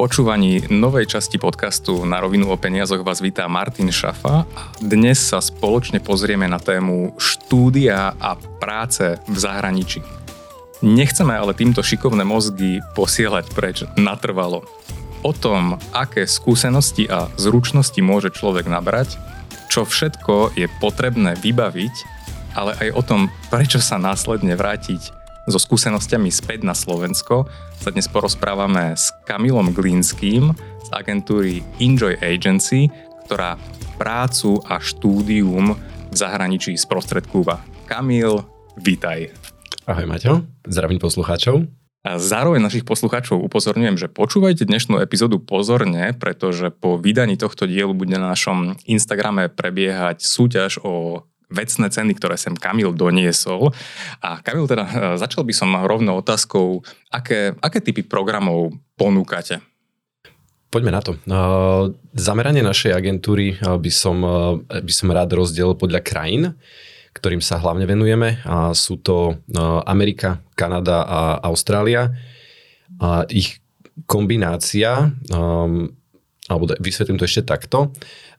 počúvaní 0.00 0.64
novej 0.72 1.04
časti 1.12 1.36
podcastu 1.36 2.08
Na 2.08 2.24
rovinu 2.24 2.48
o 2.48 2.56
peniazoch 2.56 3.04
vás 3.04 3.20
vítá 3.20 3.44
Martin 3.52 3.92
Šafa 3.92 4.48
a 4.48 4.62
dnes 4.80 5.20
sa 5.20 5.44
spoločne 5.44 6.00
pozrieme 6.00 6.48
na 6.48 6.56
tému 6.56 7.12
štúdia 7.20 8.16
a 8.16 8.32
práce 8.32 9.20
v 9.28 9.36
zahraničí. 9.36 10.00
Nechceme 10.80 11.36
ale 11.36 11.52
týmto 11.52 11.84
šikovné 11.84 12.24
mozgy 12.24 12.80
posielať 12.96 13.52
preč 13.52 13.84
natrvalo. 14.00 14.64
O 15.20 15.36
tom, 15.36 15.76
aké 15.92 16.24
skúsenosti 16.24 17.04
a 17.04 17.28
zručnosti 17.36 18.00
môže 18.00 18.32
človek 18.32 18.72
nabrať, 18.72 19.20
čo 19.68 19.84
všetko 19.84 20.56
je 20.56 20.64
potrebné 20.80 21.36
vybaviť, 21.36 21.94
ale 22.56 22.72
aj 22.72 22.88
o 22.96 23.02
tom, 23.04 23.20
prečo 23.52 23.76
sa 23.84 24.00
následne 24.00 24.56
vrátiť 24.56 25.19
so 25.48 25.56
skúsenostiami 25.56 26.28
späť 26.28 26.66
na 26.66 26.76
Slovensko 26.76 27.48
sa 27.80 27.88
dnes 27.88 28.10
porozprávame 28.10 28.92
s 28.92 29.14
Kamilom 29.24 29.72
Glínským 29.72 30.52
z 30.56 30.88
agentúry 30.92 31.64
Enjoy 31.80 32.18
Agency, 32.20 32.92
ktorá 33.24 33.56
prácu 33.96 34.60
a 34.68 34.76
štúdium 34.82 35.78
v 36.10 36.14
zahraničí 36.14 36.76
sprostredkúva. 36.76 37.62
Kamil, 37.88 38.44
vítaj. 38.76 39.32
Ahoj 39.88 40.06
Maťo, 40.06 40.34
zdravím 40.68 41.00
poslucháčov. 41.00 41.64
A 42.00 42.16
zároveň 42.16 42.64
našich 42.64 42.88
poslucháčov 42.88 43.44
upozorňujem, 43.44 44.00
že 44.00 44.08
počúvajte 44.08 44.64
dnešnú 44.64 45.04
epizódu 45.04 45.36
pozorne, 45.36 46.16
pretože 46.16 46.72
po 46.72 46.96
vydaní 46.96 47.36
tohto 47.36 47.68
dielu 47.68 47.92
bude 47.92 48.16
na 48.16 48.32
našom 48.32 48.80
Instagrame 48.88 49.52
prebiehať 49.52 50.24
súťaž 50.24 50.80
o 50.80 51.28
vecné 51.50 51.86
ceny, 51.90 52.12
ktoré 52.16 52.38
sem 52.38 52.54
Kamil 52.54 52.94
doniesol. 52.94 53.74
A 54.22 54.38
Kamil, 54.40 54.70
teda 54.70 54.84
e, 54.86 54.94
začal 55.18 55.42
by 55.42 55.54
som 55.54 55.74
rovno 55.74 56.16
otázkou, 56.18 56.80
aké, 57.10 57.52
aké 57.58 57.78
typy 57.82 58.06
programov 58.06 58.72
ponúkate? 58.94 59.58
Poďme 60.70 60.94
na 60.94 61.02
to. 61.02 61.18
Uh, 61.26 61.90
zameranie 62.14 62.62
našej 62.62 62.94
agentúry 62.94 63.58
uh, 63.58 63.74
by, 63.74 63.90
som, 63.90 64.22
by 64.70 64.92
som 64.94 65.10
rád 65.10 65.34
rozdielil 65.34 65.74
podľa 65.74 65.98
krajín, 65.98 66.54
ktorým 67.10 67.42
sa 67.42 67.58
hlavne 67.58 67.90
venujeme. 67.90 68.38
A 68.46 68.70
sú 68.70 69.02
to 69.02 69.42
Amerika, 69.82 70.38
Kanada 70.54 71.02
a 71.02 71.20
Austrália. 71.42 72.14
A 73.02 73.26
ich 73.26 73.58
kombinácia, 74.06 75.10
um, 75.34 75.90
alebo 76.46 76.70
vysvetlím 76.78 77.18
to 77.18 77.26
ešte 77.26 77.50
takto, 77.50 77.90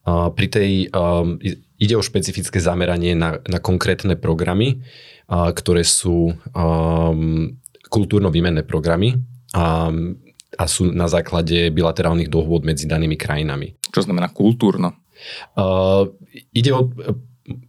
pri 0.08 0.48
tej 0.50 0.72
um, 0.90 1.38
Ide 1.82 1.98
o 1.98 2.06
špecifické 2.06 2.62
zameranie 2.62 3.18
na, 3.18 3.42
na 3.50 3.58
konkrétne 3.58 4.14
programy, 4.14 4.86
a, 5.26 5.50
ktoré 5.50 5.82
sú 5.82 6.38
um, 6.54 7.58
kultúrno-výmenné 7.90 8.62
programy 8.62 9.18
a, 9.58 9.90
a 10.56 10.64
sú 10.70 10.94
na 10.94 11.10
základe 11.10 11.74
bilaterálnych 11.74 12.30
dohôd 12.30 12.64
medzi 12.64 12.86
danými 12.86 13.18
krajinami. 13.18 13.74
Čo 13.90 14.06
znamená 14.06 14.30
kultúrno? 14.30 14.94
Uh, 15.54 16.10
ide 16.50 16.74
o 16.74 16.90
e, 16.90 17.14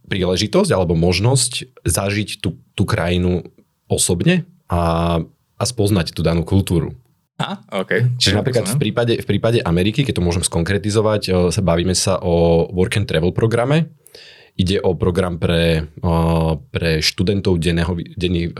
príležitosť 0.09 0.73
alebo 0.73 0.97
možnosť 0.97 1.85
zažiť 1.85 2.41
tú, 2.41 2.57
tú 2.73 2.83
krajinu 2.89 3.45
osobne 3.85 4.49
a, 4.65 5.21
a 5.57 5.63
spoznať 5.63 6.17
tú 6.17 6.25
danú 6.25 6.41
kultúru. 6.41 6.97
A, 7.41 7.65
okay. 7.81 8.13
Čiže 8.21 8.39
napríklad 8.39 8.65
v 8.69 8.77
prípade, 8.77 9.13
v 9.17 9.25
prípade 9.25 9.59
Ameriky, 9.65 10.05
keď 10.05 10.21
to 10.21 10.25
môžem 10.25 10.45
skonkretizovať, 10.45 11.21
e, 11.27 11.31
sa 11.49 11.61
bavíme 11.65 11.97
sa 11.97 12.21
o 12.21 12.65
work 12.69 13.01
and 13.01 13.09
travel 13.09 13.33
programe, 13.33 13.89
Ide 14.53 14.85
o 14.85 14.93
program 14.93 15.41
pre, 15.41 15.89
pre 16.69 17.01
študentov 17.01 17.57
denného, 17.57 17.97
denných, 17.97 18.53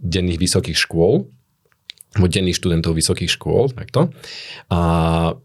denných 0.00 0.40
vysokých 0.40 0.72
škôl, 0.72 1.28
denných 2.16 2.56
študentov 2.56 2.96
vysokých 2.96 3.28
škôl, 3.28 3.68
takto. 3.76 4.08
A 4.72 5.36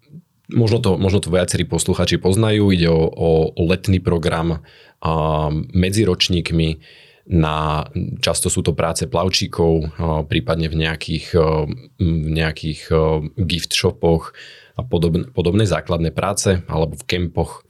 možno 0.56 0.80
to, 0.80 0.96
možno 0.96 1.20
to 1.20 1.36
viacerí 1.36 1.68
posluchači 1.68 2.16
poznajú, 2.16 2.72
ide 2.72 2.88
o, 2.88 3.12
o, 3.12 3.52
o 3.52 3.62
letný 3.68 4.00
program 4.00 4.64
medzi 5.76 6.08
ročníkmi, 6.08 6.70
na, 7.30 7.86
často 8.22 8.50
sú 8.50 8.66
to 8.66 8.74
práce 8.74 9.06
plavčíkov, 9.06 9.94
prípadne 10.26 10.68
v 10.72 10.76
nejakých, 10.88 11.38
v 12.00 12.28
nejakých 12.34 12.82
gift 13.38 13.74
shopoch 13.74 14.34
a 14.78 14.82
podobné, 14.82 15.30
podobné 15.30 15.70
základné 15.70 16.16
práce 16.16 16.62
alebo 16.66 16.98
v 16.98 17.08
kempoch. 17.08 17.66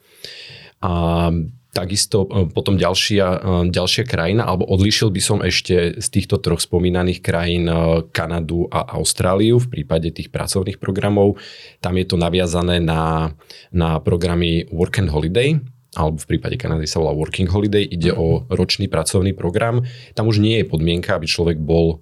A 0.82 1.30
Takisto 1.72 2.28
potom 2.52 2.76
ďalšia, 2.76 3.28
ďalšia 3.72 4.04
krajina, 4.04 4.44
alebo 4.44 4.68
odlišil 4.68 5.08
by 5.08 5.22
som 5.24 5.40
ešte 5.40 6.04
z 6.04 6.08
týchto 6.12 6.44
troch 6.44 6.60
spomínaných 6.60 7.24
krajín 7.24 7.72
Kanadu 8.12 8.68
a 8.68 9.00
Austráliu 9.00 9.56
v 9.56 9.80
prípade 9.80 10.12
tých 10.12 10.36
pracovných 10.36 10.84
programov. 10.84 11.40
Tam 11.80 11.96
je 11.96 12.04
to 12.04 12.20
naviazané 12.20 12.84
na, 12.84 13.32
na 13.72 14.04
programy 14.04 14.68
Work 14.68 15.00
and 15.00 15.16
Holiday, 15.16 15.64
alebo 15.92 16.16
v 16.16 16.30
prípade 16.36 16.56
Kanady 16.56 16.88
sa 16.88 17.04
volá 17.04 17.12
Working 17.12 17.52
Holiday, 17.52 17.84
ide 17.84 18.16
o 18.16 18.48
ročný 18.48 18.88
pracovný 18.88 19.36
program. 19.36 19.84
Tam 20.16 20.32
už 20.32 20.40
nie 20.40 20.64
je 20.64 20.66
podmienka, 20.70 21.20
aby 21.20 21.28
človek 21.28 21.60
bol 21.60 22.00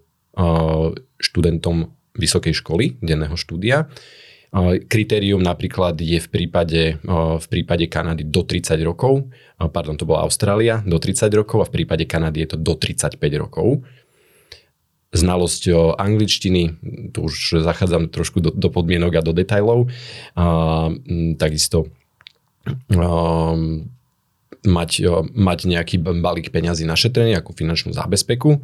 študentom 1.18 1.90
vysokej 2.14 2.54
školy, 2.54 3.02
denného 3.02 3.34
štúdia. 3.34 3.90
Kritérium 4.90 5.46
napríklad 5.46 5.98
je 6.02 6.18
v 6.18 6.28
prípade, 6.30 6.98
v 7.02 7.48
prípade 7.50 7.86
Kanady 7.86 8.26
do 8.26 8.42
30 8.42 8.82
rokov, 8.82 9.30
pardon, 9.58 9.94
to 9.94 10.10
bola 10.10 10.26
Austrália, 10.26 10.82
do 10.86 10.98
30 10.98 11.30
rokov 11.38 11.62
a 11.62 11.70
v 11.70 11.82
prípade 11.82 12.06
Kanady 12.10 12.46
je 12.46 12.50
to 12.54 12.58
do 12.58 12.74
35 12.74 13.18
rokov. 13.38 13.86
Znalosť 15.10 15.74
angličtiny, 15.98 16.62
tu 17.14 17.26
už 17.26 17.66
zachádzam 17.66 18.14
trošku 18.14 18.42
do, 18.42 18.54
do 18.54 18.70
podmienok 18.70 19.18
a 19.18 19.26
do 19.26 19.34
detajlov. 19.34 19.90
A, 20.38 20.94
takisto 21.38 21.90
a, 22.68 23.54
mať, 24.66 24.92
mať 25.32 25.60
nejaký 25.66 25.96
balík 26.02 26.52
peňazí 26.52 26.84
našetrený 26.84 27.38
ako 27.40 27.56
finančnú 27.56 27.96
zábezpeku. 27.96 28.60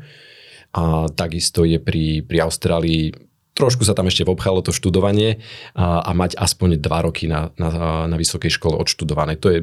A 0.76 1.08
takisto 1.08 1.64
je 1.64 1.80
pri, 1.80 2.20
pri 2.26 2.44
Austrálii 2.44 3.16
trošku 3.56 3.88
sa 3.88 3.96
tam 3.96 4.12
ešte 4.12 4.28
obchalo 4.28 4.60
to 4.60 4.76
študovanie 4.76 5.40
a, 5.74 6.04
a 6.04 6.12
mať 6.12 6.36
aspoň 6.36 6.76
dva 6.84 7.08
roky 7.08 7.32
na, 7.32 7.56
na, 7.56 8.04
na 8.06 8.16
vysokej 8.20 8.52
škole 8.60 8.76
odštudované. 8.76 9.40
To 9.40 9.48
je 9.48 9.60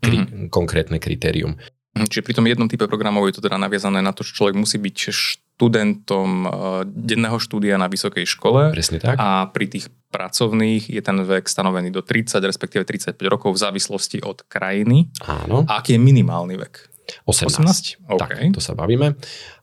kri, 0.00 0.24
mm-hmm. 0.24 0.48
konkrétne 0.48 0.96
kritérium. 0.96 1.60
Čiže 2.04 2.26
pri 2.26 2.34
tom 2.36 2.44
jednom 2.44 2.68
type 2.68 2.84
programov 2.84 3.24
je 3.30 3.40
to 3.40 3.44
teda 3.48 3.56
naviazané 3.56 4.04
na 4.04 4.12
to, 4.12 4.20
že 4.20 4.36
človek 4.36 4.52
musí 4.52 4.76
byť 4.76 4.96
študentom 5.08 6.28
uh, 6.44 6.50
denného 6.84 7.40
štúdia 7.40 7.80
na 7.80 7.88
vysokej 7.88 8.28
škole. 8.28 8.76
Presne 8.76 9.00
tak. 9.00 9.16
A 9.16 9.48
pri 9.48 9.72
tých 9.72 9.88
pracovných 10.12 10.92
je 10.92 11.00
ten 11.00 11.16
vek 11.16 11.48
stanovený 11.48 11.88
do 11.88 12.04
30, 12.04 12.40
respektíve 12.44 12.84
35 12.84 13.16
rokov 13.28 13.56
v 13.56 13.62
závislosti 13.64 14.20
od 14.20 14.44
krajiny. 14.44 15.08
Áno. 15.24 15.64
A 15.64 15.80
aký 15.80 15.96
je 15.96 16.00
minimálny 16.00 16.60
vek? 16.60 16.92
18. 17.24 18.02
18? 18.02 18.02
Okay. 18.10 18.50
Tak, 18.50 18.56
to 18.56 18.62
sa 18.62 18.74
bavíme. 18.74 19.14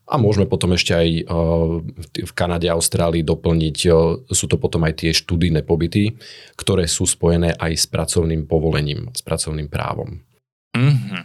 A 0.04 0.20
môžeme 0.20 0.44
potom 0.52 0.76
ešte 0.76 0.92
aj 0.92 1.08
eh, 1.08 1.26
v 2.24 2.34
Kanade 2.36 2.68
a 2.68 2.76
Austrálii 2.76 3.24
doplniť, 3.24 3.78
eh, 3.88 3.92
sú 4.28 4.46
to 4.52 4.60
potom 4.60 4.84
aj 4.84 5.00
tie 5.00 5.12
študijné 5.16 5.64
pobyty, 5.64 6.20
ktoré 6.60 6.86
sú 6.92 7.08
spojené 7.08 7.56
aj 7.56 7.72
s 7.74 7.86
pracovným 7.88 8.44
povolením, 8.44 9.10
s 9.16 9.24
pracovným 9.24 9.72
právom. 9.72 10.20
Mm-hmm. 10.76 11.22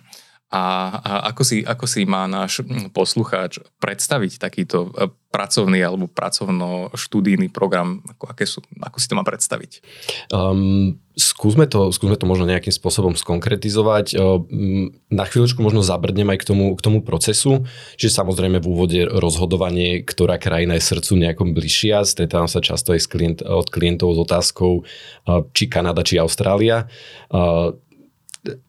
A, 0.49 0.97
a 1.05 1.13
ako, 1.29 1.45
si, 1.45 1.61
ako 1.61 1.85
si 1.85 2.09
má 2.09 2.25
náš 2.25 2.65
poslucháč 2.97 3.61
predstaviť 3.85 4.41
takýto 4.41 4.89
e, 4.97 5.13
pracovný 5.29 5.77
alebo 5.85 6.09
pracovno-študijný 6.09 7.53
program? 7.53 8.01
Ako, 8.17 8.25
aké 8.33 8.49
sú, 8.49 8.65
ako 8.81 8.97
si 8.97 9.13
to 9.13 9.19
má 9.21 9.29
predstaviť? 9.29 9.85
Um, 10.33 11.05
skúsme, 11.13 11.69
to, 11.69 11.93
skúsme 11.93 12.17
to 12.17 12.25
možno 12.25 12.49
nejakým 12.49 12.73
spôsobom 12.73 13.13
skonkretizovať. 13.13 14.17
Um, 14.17 14.97
na 15.13 15.29
chvíľočku 15.29 15.61
možno 15.61 15.85
zabrdnem 15.85 16.33
aj 16.33 16.41
k 16.41 16.49
tomu, 16.49 16.73
k 16.73 16.81
tomu 16.81 17.05
procesu, 17.05 17.69
že 18.01 18.09
samozrejme 18.09 18.57
v 18.65 18.71
úvode 18.73 19.01
rozhodovanie, 19.05 20.01
ktorá 20.01 20.41
krajina 20.41 20.81
je 20.81 20.89
srdcu 20.89 21.29
nejakom 21.29 21.53
bližšia. 21.53 22.09
Stretávam 22.09 22.49
sa 22.49 22.65
často 22.65 22.97
aj 22.97 23.05
klient, 23.05 23.45
od 23.45 23.69
klientov 23.69 24.17
s 24.17 24.19
otázkou, 24.25 24.81
uh, 24.81 25.45
či 25.53 25.69
Kanada, 25.69 26.01
či 26.01 26.17
Austrália. 26.17 26.89
Uh, 27.29 27.77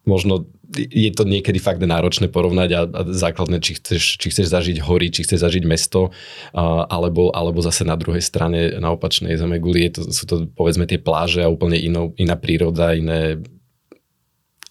možno 0.04 0.44
je 0.76 1.10
to 1.12 1.26
niekedy 1.26 1.58
fakt 1.58 1.82
náročné 1.82 2.30
porovnať 2.30 2.70
a, 2.78 2.82
a 2.86 3.02
základné, 3.10 3.58
či 3.58 3.82
chceš, 3.82 4.22
či 4.22 4.28
chceš 4.30 4.54
zažiť 4.54 4.78
hory, 4.86 5.10
či 5.10 5.26
chceš 5.26 5.42
zažiť 5.42 5.64
mesto, 5.66 6.14
a, 6.54 6.86
alebo, 6.86 7.34
alebo 7.34 7.60
zase 7.66 7.82
na 7.86 7.98
druhej 7.98 8.22
strane, 8.22 8.78
na 8.78 8.94
opačnej 8.94 9.34
guli, 9.58 9.90
je 9.90 9.92
to, 9.98 10.02
sú 10.14 10.24
to 10.30 10.36
povedzme 10.54 10.86
tie 10.86 11.02
pláže 11.02 11.42
a 11.42 11.50
úplne 11.50 11.78
inou, 11.78 12.14
iná 12.22 12.38
príroda, 12.38 12.94
iné 12.94 13.42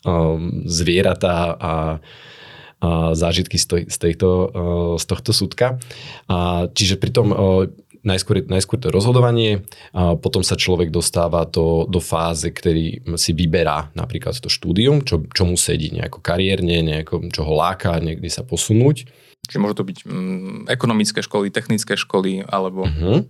um, 0.07 0.63
zvieratá 0.71 1.59
a, 1.59 1.75
a 2.79 2.91
zážitky 3.19 3.59
z, 3.59 3.67
to, 3.67 3.77
z, 3.91 3.99
tejto, 3.99 4.29
uh, 4.31 4.95
z 5.03 5.05
tohto 5.05 5.35
súdka. 5.35 5.83
A, 6.31 6.71
čiže 6.71 6.95
pri 6.95 7.11
tom 7.11 7.35
uh, 7.35 7.67
najskôr, 8.09 8.49
najskôr 8.49 8.81
to 8.81 8.89
rozhodovanie, 8.89 9.69
a 9.93 10.17
potom 10.17 10.41
sa 10.41 10.57
človek 10.57 10.89
dostáva 10.89 11.45
do, 11.45 11.85
do 11.85 12.01
fáze, 12.01 12.49
ktorý 12.49 13.05
si 13.21 13.37
vyberá 13.37 13.93
napríklad 13.93 14.41
to 14.41 14.49
štúdium, 14.49 15.05
čo, 15.05 15.29
čo 15.29 15.45
mu 15.45 15.61
sedí 15.61 15.93
nejako 15.93 16.25
kariérne, 16.25 16.81
nejako, 16.81 17.29
čo 17.29 17.45
ho 17.45 17.53
láka 17.53 18.01
niekde 18.01 18.33
sa 18.33 18.41
posunúť. 18.43 19.05
Čiže 19.49 19.61
môžu 19.61 19.81
to 19.81 19.89
byť 19.89 19.99
mm, 20.05 20.59
ekonomické 20.73 21.21
školy, 21.21 21.53
technické 21.53 21.95
školy, 21.95 22.43
alebo... 22.49 22.89
Uh-huh. 22.89 23.29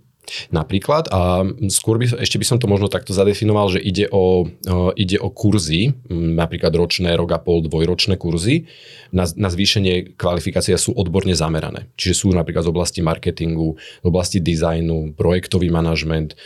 Napríklad, 0.53 1.09
a 1.09 1.41
skôr 1.73 1.97
by, 1.97 2.21
ešte 2.21 2.37
by 2.37 2.45
som 2.45 2.57
to 2.61 2.69
možno 2.69 2.85
takto 2.85 3.17
zadefinoval, 3.17 3.73
že 3.73 3.81
ide 3.81 4.05
o, 4.13 4.45
ide 4.93 5.17
o 5.17 5.33
kurzy, 5.33 5.97
napríklad 6.13 6.69
ročné, 6.77 7.17
rok 7.17 7.33
a 7.33 7.41
pol, 7.41 7.65
dvojročné 7.65 8.13
kurzy, 8.13 8.69
na, 9.09 9.25
na 9.33 9.49
zvýšenie 9.49 10.13
kvalifikácie 10.21 10.77
sú 10.77 10.93
odborne 10.93 11.33
zamerané. 11.33 11.89
Čiže 11.97 12.13
sú 12.13 12.27
napríklad 12.29 12.61
z 12.61 12.69
oblasti 12.69 13.01
marketingu, 13.01 13.73
z 13.77 14.05
oblasti 14.05 14.37
dizajnu, 14.37 15.17
projektový 15.17 15.73
manažment, 15.73 16.37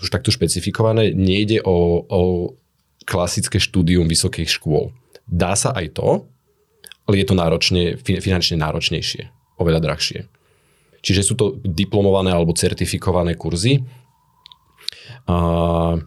už 0.00 0.08
takto 0.08 0.32
špecifikované. 0.32 1.12
Nejde 1.12 1.60
o, 1.68 2.08
o 2.08 2.20
klasické 3.04 3.60
štúdium 3.60 4.08
vysokých 4.08 4.48
škôl. 4.48 4.88
Dá 5.28 5.52
sa 5.52 5.76
aj 5.76 6.00
to, 6.00 6.24
ale 7.04 7.14
je 7.20 7.26
to 7.28 7.34
náročne, 7.36 8.00
finančne 8.00 8.56
náročnejšie, 8.56 9.28
oveľa 9.60 9.84
drahšie. 9.84 10.32
Čiže 11.02 11.22
sú 11.26 11.34
to 11.34 11.58
diplomované 11.66 12.30
alebo 12.30 12.54
certifikované 12.54 13.34
kurzy. 13.34 13.82
A, 15.26 15.98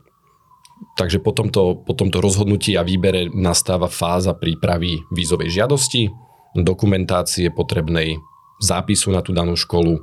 takže 0.96 1.20
po 1.20 1.36
tomto, 1.36 1.84
po 1.84 1.94
tomto 1.94 2.24
rozhodnutí 2.24 2.80
a 2.80 2.88
výbere 2.88 3.28
nastáva 3.32 3.92
fáza 3.92 4.32
prípravy 4.32 5.04
vízovej 5.12 5.52
žiadosti, 5.52 6.08
dokumentácie 6.56 7.52
potrebnej 7.52 8.16
zápisu 8.64 9.12
na 9.12 9.20
tú 9.20 9.36
danú 9.36 9.60
školu, 9.60 10.00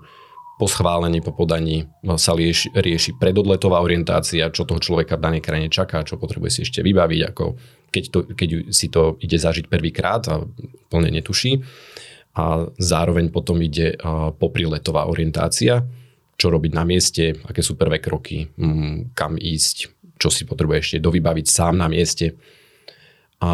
po 0.60 0.70
schválení, 0.70 1.18
po 1.18 1.34
podaní 1.34 1.90
sa 2.20 2.38
rieši, 2.38 2.70
rieši 2.70 3.18
predodletová 3.18 3.82
orientácia, 3.82 4.46
čo 4.52 4.62
toho 4.62 4.78
človeka 4.78 5.18
v 5.18 5.24
danej 5.26 5.42
krajine 5.42 5.66
čaká, 5.72 6.06
čo 6.06 6.20
potrebuje 6.20 6.50
si 6.54 6.60
ešte 6.62 6.86
vybaviť, 6.86 7.20
ako 7.34 7.44
keď, 7.90 8.04
to, 8.14 8.18
keď 8.30 8.48
si 8.70 8.86
to 8.86 9.18
ide 9.18 9.42
zažiť 9.42 9.66
prvýkrát 9.66 10.22
a 10.30 10.46
plne 10.86 11.10
netuší 11.10 11.66
a 12.32 12.64
zároveň 12.80 13.28
potom 13.28 13.60
ide 13.60 13.96
popriletová 14.40 15.04
orientácia, 15.04 15.84
čo 16.40 16.48
robiť 16.48 16.72
na 16.72 16.84
mieste, 16.88 17.36
aké 17.44 17.60
sú 17.60 17.76
prvé 17.76 18.00
kroky, 18.00 18.48
mm, 18.56 19.12
kam 19.12 19.36
ísť, 19.36 19.76
čo 20.16 20.32
si 20.32 20.48
potrebuje 20.48 20.78
ešte 20.80 21.04
dovybaviť 21.04 21.46
sám 21.46 21.76
na 21.76 21.92
mieste. 21.92 22.34
A 23.42 23.50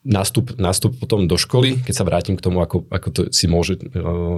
nástup, 0.00 0.56
nástup 0.56 0.96
potom 0.96 1.28
do 1.28 1.36
školy, 1.36 1.80
keď 1.84 1.94
sa 1.94 2.08
vrátim 2.08 2.36
k 2.36 2.44
tomu, 2.44 2.64
ako, 2.64 2.88
ako 2.88 3.08
to 3.12 3.20
si 3.32 3.44
môže 3.44 3.76
e, 3.76 3.80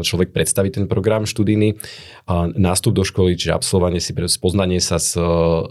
človek 0.03 0.35
predstaviť 0.35 0.83
ten 0.83 0.87
program 0.91 1.23
študijný. 1.23 1.79
A 2.27 2.51
nástup 2.51 2.99
do 2.99 3.07
školy, 3.07 3.39
čiže 3.39 3.55
absolvovanie 3.55 4.03
si, 4.03 4.11
spoznanie 4.15 4.83
sa 4.83 4.99
s, 4.99 5.15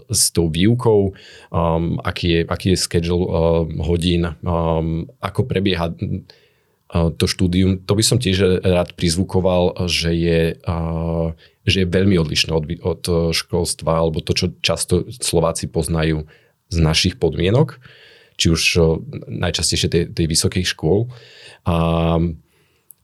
s 0.08 0.22
tou 0.32 0.48
výukou, 0.48 1.12
um, 1.52 2.00
aký, 2.00 2.26
je, 2.28 2.40
aký 2.48 2.66
je 2.72 2.78
schedule 2.80 3.24
um, 3.24 3.32
hodín, 3.84 4.32
um, 4.40 5.04
ako 5.20 5.44
prebieha 5.44 5.92
to 6.92 7.24
štúdium, 7.24 7.80
to 7.80 7.92
by 7.96 8.04
som 8.04 8.20
tiež 8.20 8.60
rád 8.60 8.92
prizvukoval, 8.92 9.88
že 9.88 10.12
je, 10.12 10.40
že 11.64 11.76
je 11.82 11.88
veľmi 11.88 12.20
odlišné 12.20 12.52
od, 12.52 12.68
od 12.84 13.02
školstva, 13.32 13.96
alebo 13.96 14.20
to, 14.20 14.36
čo 14.36 14.46
často 14.60 15.08
Slováci 15.08 15.72
poznajú 15.72 16.28
z 16.68 16.76
našich 16.84 17.16
podmienok, 17.16 17.80
či 18.36 18.52
už 18.52 18.62
najčastejšie 19.24 19.88
tej, 19.88 20.04
tej 20.12 20.26
vysokých 20.28 20.68
škôl. 20.68 21.08
A, 21.64 22.20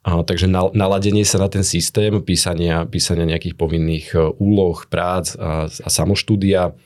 a, 0.05 0.11
takže 0.21 0.53
naladenie 0.53 1.25
sa 1.25 1.41
na 1.41 1.49
ten 1.49 1.65
systém, 1.65 2.13
písania, 2.21 2.85
písania 2.85 3.25
nejakých 3.25 3.57
povinných 3.57 4.07
úloh, 4.37 4.85
prác 4.85 5.33
a, 5.41 5.65
a 5.69 5.89
samoštúdia, 5.89 6.77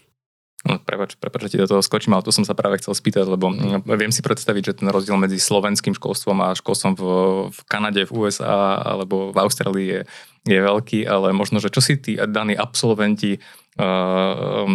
prepač, 0.62 1.18
prepač, 1.18 1.40
že 1.46 1.50
ti 1.50 1.58
do 1.58 1.66
toho 1.66 1.82
skočím, 1.82 2.14
ale 2.14 2.22
to 2.22 2.30
som 2.30 2.46
sa 2.46 2.54
práve 2.54 2.78
chcel 2.78 2.94
spýtať, 2.94 3.26
lebo 3.26 3.50
mm, 3.50 3.82
viem 3.98 4.14
si 4.14 4.22
predstaviť, 4.22 4.62
že 4.62 4.76
ten 4.78 4.88
rozdiel 4.94 5.18
medzi 5.18 5.42
slovenským 5.42 5.98
školstvom 5.98 6.38
a 6.38 6.54
školstvom 6.54 6.94
v, 6.94 7.02
v 7.50 7.60
Kanade, 7.66 8.06
v 8.06 8.14
USA 8.14 8.78
alebo 8.78 9.34
v 9.34 9.36
Austrálii 9.42 9.86
je, 9.90 10.00
je 10.46 10.58
veľký, 10.62 11.02
ale 11.10 11.34
možno, 11.34 11.58
že 11.58 11.66
čo 11.66 11.82
si 11.82 11.98
tí 11.98 12.14
daní 12.14 12.54
absolventi, 12.54 13.42
uh, 13.82 14.66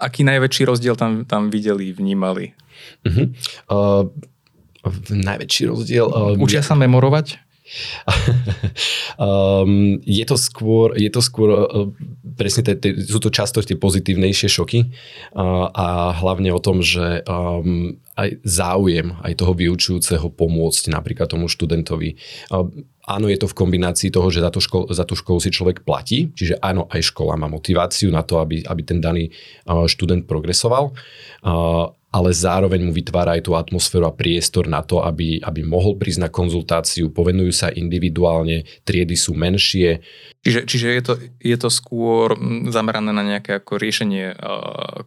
aký 0.00 0.24
najväčší 0.24 0.64
rozdiel 0.64 0.96
tam, 0.96 1.28
tam 1.28 1.52
videli, 1.52 1.92
vnímali? 1.92 2.56
Uh-huh. 3.04 3.28
Uh, 3.68 4.04
najväčší 5.12 5.68
rozdiel... 5.68 6.08
Uh, 6.08 6.40
Učia 6.40 6.64
sa 6.64 6.72
memorovať? 6.72 7.43
Um, 9.18 10.00
je 10.20 10.24
to 10.24 10.36
skôr, 10.36 10.92
je 10.96 11.10
to 11.10 11.20
skôr 11.24 11.48
uh, 11.52 11.88
presne, 12.36 12.62
te, 12.64 12.76
te, 12.76 12.92
sú 13.00 13.18
to 13.20 13.32
často 13.32 13.64
tie 13.64 13.78
pozitívnejšie 13.78 14.48
šoky 14.48 14.80
uh, 14.84 15.70
a 15.72 16.12
hlavne 16.18 16.52
o 16.52 16.60
tom, 16.60 16.84
že 16.84 17.24
um, 17.24 17.96
aj 18.14 18.38
záujem 18.46 19.16
aj 19.26 19.32
toho 19.42 19.52
vyučujúceho 19.58 20.30
pomôcť 20.30 20.84
napríklad 20.92 21.26
tomu 21.26 21.50
študentovi. 21.50 22.14
Uh, 22.52 22.68
áno, 23.04 23.26
je 23.28 23.38
to 23.40 23.50
v 23.50 23.58
kombinácii 23.58 24.08
toho, 24.12 24.28
že 24.32 24.40
za, 24.44 24.50
to 24.52 24.60
škol, 24.60 24.88
za 24.92 25.04
tú 25.04 25.16
školu 25.16 25.38
si 25.40 25.52
človek 25.52 25.84
platí, 25.84 26.32
čiže 26.32 26.60
áno, 26.60 26.88
aj 26.88 27.12
škola 27.12 27.36
má 27.36 27.48
motiváciu 27.48 28.08
na 28.08 28.24
to, 28.24 28.40
aby, 28.40 28.64
aby 28.64 28.82
ten 28.84 28.98
daný 29.00 29.28
študent 29.68 30.24
progresoval. 30.24 30.96
Ale 32.14 32.30
zároveň 32.30 32.86
mu 32.86 32.94
vytvára 32.94 33.34
aj 33.34 33.50
tú 33.50 33.58
atmosféru 33.58 34.06
a 34.06 34.14
priestor 34.14 34.70
na 34.70 34.86
to, 34.86 35.02
aby, 35.02 35.42
aby 35.42 35.66
mohol 35.66 35.98
prísť 35.98 36.20
na 36.22 36.30
konzultáciu, 36.30 37.10
povenujú 37.10 37.50
sa 37.50 37.74
individuálne, 37.74 38.62
triedy 38.86 39.18
sú 39.18 39.34
menšie. 39.34 39.98
Čiže, 40.46 40.60
čiže 40.62 40.86
je, 40.94 41.02
to, 41.02 41.14
je 41.42 41.56
to 41.58 41.68
skôr 41.74 42.38
zamerané 42.70 43.10
na 43.10 43.26
nejaké 43.26 43.58
ako 43.58 43.82
riešenie 43.82 44.30
uh, 44.30 45.02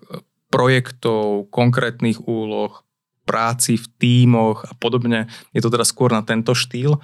projektov, 0.52 1.48
konkrétnych 1.48 2.20
úloh, 2.28 2.84
práci 3.28 3.76
v 3.76 3.86
tímoch 4.00 4.64
a 4.68 4.74
podobne. 4.80 5.28
Je 5.52 5.60
to 5.60 5.68
teda 5.68 5.84
skôr 5.84 6.12
na 6.16 6.24
tento 6.24 6.56
štýl 6.56 6.96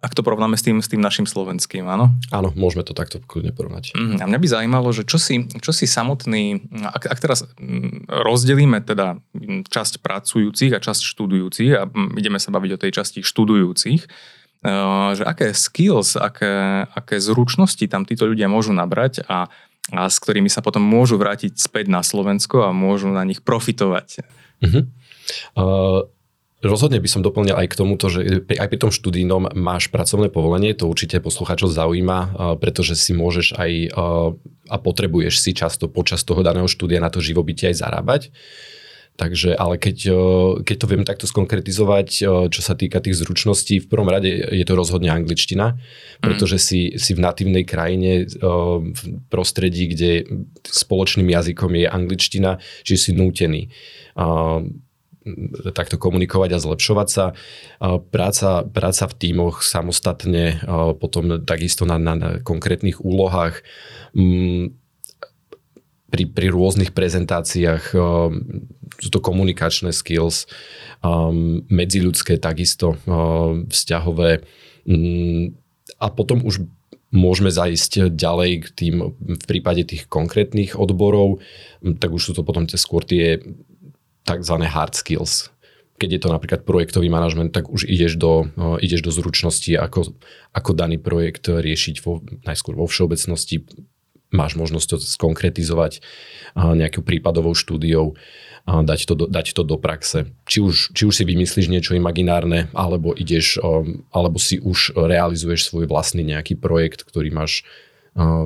ak 0.00 0.16
to 0.16 0.24
porovnáme 0.24 0.56
s 0.56 0.64
tým, 0.64 0.80
s 0.80 0.88
tým 0.88 1.04
našim 1.04 1.28
slovenským, 1.28 1.84
áno? 1.84 2.08
Áno, 2.32 2.48
môžeme 2.56 2.80
to 2.80 2.96
takto 2.96 3.20
kľudne 3.20 3.52
porovnať. 3.52 3.92
Mm, 3.92 4.16
a 4.20 4.24
mňa 4.24 4.38
by 4.40 4.48
zaujímalo, 4.48 4.88
že 4.96 5.04
čo 5.04 5.20
si, 5.20 5.44
čo 5.60 5.76
si 5.76 5.84
samotný, 5.84 6.72
ak, 6.88 7.04
ak 7.04 7.18
teraz 7.20 7.44
mm, 7.60 8.08
rozdelíme 8.08 8.80
teda 8.80 9.20
časť 9.68 10.00
pracujúcich 10.00 10.72
a 10.72 10.80
časť 10.80 11.04
študujúcich 11.04 11.70
a 11.76 11.84
mm, 11.84 12.16
ideme 12.16 12.40
sa 12.40 12.48
baviť 12.48 12.70
o 12.74 12.80
tej 12.80 12.90
časti 12.96 13.20
študujúcich, 13.20 14.00
eh, 14.00 15.08
že 15.12 15.24
aké 15.28 15.52
skills, 15.52 16.16
aké, 16.16 16.88
aké 16.88 17.20
zručnosti 17.20 17.84
tam 17.84 18.08
títo 18.08 18.24
ľudia 18.24 18.48
môžu 18.48 18.72
nabrať 18.72 19.20
a, 19.28 19.52
a 19.92 20.08
s 20.08 20.16
ktorými 20.16 20.48
sa 20.48 20.64
potom 20.64 20.80
môžu 20.80 21.20
vrátiť 21.20 21.60
späť 21.60 21.92
na 21.92 22.00
Slovensko 22.00 22.64
a 22.64 22.72
môžu 22.72 23.12
na 23.12 23.20
nich 23.28 23.44
profitovať. 23.44 24.24
Uh-huh. 24.64 24.82
Uh 25.54 26.08
Rozhodne 26.60 27.00
by 27.00 27.08
som 27.08 27.24
doplnil 27.24 27.56
aj 27.56 27.72
k 27.72 27.78
tomuto, 27.80 28.12
že 28.12 28.44
aj 28.44 28.68
pri 28.68 28.78
tom 28.78 28.92
študijnom 28.92 29.56
máš 29.56 29.88
pracovné 29.88 30.28
povolenie, 30.28 30.76
to 30.76 30.92
určite 30.92 31.16
poslucháčov 31.24 31.72
zaujíma, 31.72 32.36
pretože 32.60 33.00
si 33.00 33.16
môžeš 33.16 33.56
aj 33.56 33.72
a 34.68 34.76
potrebuješ 34.76 35.40
si 35.40 35.56
často 35.56 35.88
počas 35.88 36.20
toho 36.20 36.44
daného 36.44 36.68
štúdia 36.68 37.00
na 37.00 37.08
to 37.08 37.24
živobytie 37.24 37.72
aj 37.72 37.80
zarábať. 37.80 38.22
Takže, 39.16 39.52
ale 39.52 39.76
keď, 39.76 40.12
keď 40.64 40.76
to 40.80 40.86
viem 40.88 41.04
takto 41.04 41.28
skonkretizovať, 41.28 42.08
čo 42.52 42.60
sa 42.64 42.72
týka 42.72 43.04
tých 43.04 43.20
zručností, 43.20 43.84
v 43.84 43.88
prvom 43.88 44.08
rade 44.08 44.28
je 44.28 44.64
to 44.64 44.76
rozhodne 44.76 45.12
angličtina, 45.12 45.76
pretože 46.24 46.56
mm. 46.56 46.62
si, 46.62 46.80
si 46.96 47.12
v 47.16 47.20
natívnej 47.20 47.64
krajine, 47.68 48.28
v 48.28 49.00
prostredí, 49.28 49.92
kde 49.92 50.24
spoločným 50.64 51.28
jazykom 51.28 51.72
je 51.72 51.86
angličtina, 51.88 52.60
že 52.84 52.96
si 52.96 53.12
nútený 53.12 53.68
takto 55.74 55.96
komunikovať 55.96 56.50
a 56.56 56.62
zlepšovať 56.62 57.08
sa. 57.08 57.24
Práca, 58.10 58.64
práca 58.64 59.04
v 59.10 59.14
tímoch 59.16 59.62
samostatne, 59.64 60.60
potom 60.98 61.42
takisto 61.42 61.84
na, 61.84 61.98
na, 61.98 62.14
na 62.16 62.28
konkrétnych 62.40 63.02
úlohách, 63.02 63.62
mm, 64.14 64.76
pri, 66.10 66.26
pri 66.26 66.50
rôznych 66.50 66.90
prezentáciách 66.90 67.94
sú 68.98 69.08
to 69.08 69.20
komunikačné 69.22 69.94
skills, 69.94 70.50
medziľudské 71.70 72.36
takisto, 72.42 72.98
vzťahové 73.70 74.42
mm, 74.90 75.44
a 76.02 76.06
potom 76.10 76.42
už 76.42 76.66
môžeme 77.10 77.50
zajsť 77.50 78.14
ďalej 78.14 78.50
k 78.62 78.68
tým, 78.70 78.94
v 79.18 79.44
prípade 79.46 79.82
tých 79.82 80.06
konkrétnych 80.06 80.78
odborov, 80.78 81.42
tak 81.98 82.10
už 82.14 82.22
sú 82.22 82.32
to 82.38 82.46
potom 82.46 82.70
tie 82.70 82.78
skôr 82.78 83.02
tie 83.02 83.42
tzv. 84.24 84.56
hard 84.64 84.94
skills. 84.96 85.52
Keď 86.00 86.08
je 86.16 86.20
to 86.24 86.28
napríklad 86.32 86.64
projektový 86.64 87.12
manažment, 87.12 87.52
tak 87.52 87.68
už 87.68 87.84
ideš 87.84 88.16
do, 88.16 88.48
ideš 88.80 89.04
do 89.04 89.12
zručnosti, 89.12 89.68
ako, 89.76 90.16
ako 90.56 90.70
daný 90.72 90.96
projekt 90.96 91.52
riešiť 91.52 92.00
vo, 92.00 92.24
najskôr 92.48 92.72
vo 92.72 92.88
všeobecnosti. 92.88 93.68
Máš 94.32 94.56
možnosť 94.56 94.86
to 94.86 94.96
skonkretizovať 94.96 96.00
uh, 96.00 96.72
nejakou 96.72 97.04
prípadovou 97.04 97.52
štúdiou, 97.52 98.14
dať, 98.64 99.00
to 99.08 99.14
do, 99.18 99.26
dať 99.26 99.56
to 99.56 99.62
do 99.66 99.76
praxe. 99.80 100.30
Či 100.46 100.58
už, 100.62 100.74
či 100.94 101.02
už 101.08 101.14
si 101.20 101.24
vymyslíš 101.26 101.66
niečo 101.66 101.96
imaginárne, 101.96 102.68
alebo 102.76 103.10
ideš, 103.10 103.58
alebo 104.12 104.38
si 104.38 104.60
už 104.60 104.94
realizuješ 104.94 105.72
svoj 105.72 105.90
vlastný 105.90 106.22
nejaký 106.22 106.60
projekt, 106.60 107.02
ktorý 107.02 107.32
máš 107.34 107.66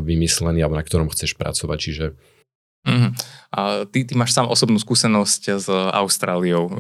vymyslený 0.01 0.63
alebo 0.65 0.79
na 0.79 0.87
ktorom 0.87 1.11
chceš 1.11 1.37
pracovať. 1.37 1.79
Čiže 1.81 2.07
Mm-hmm. 2.85 3.11
A 3.55 3.87
ty, 3.87 4.03
ty 4.03 4.19
máš 4.19 4.35
sám 4.35 4.51
osobnú 4.51 4.83
skúsenosť 4.83 5.43
s 5.63 5.71
Austráliou. 5.71 6.67
E, 6.67 6.73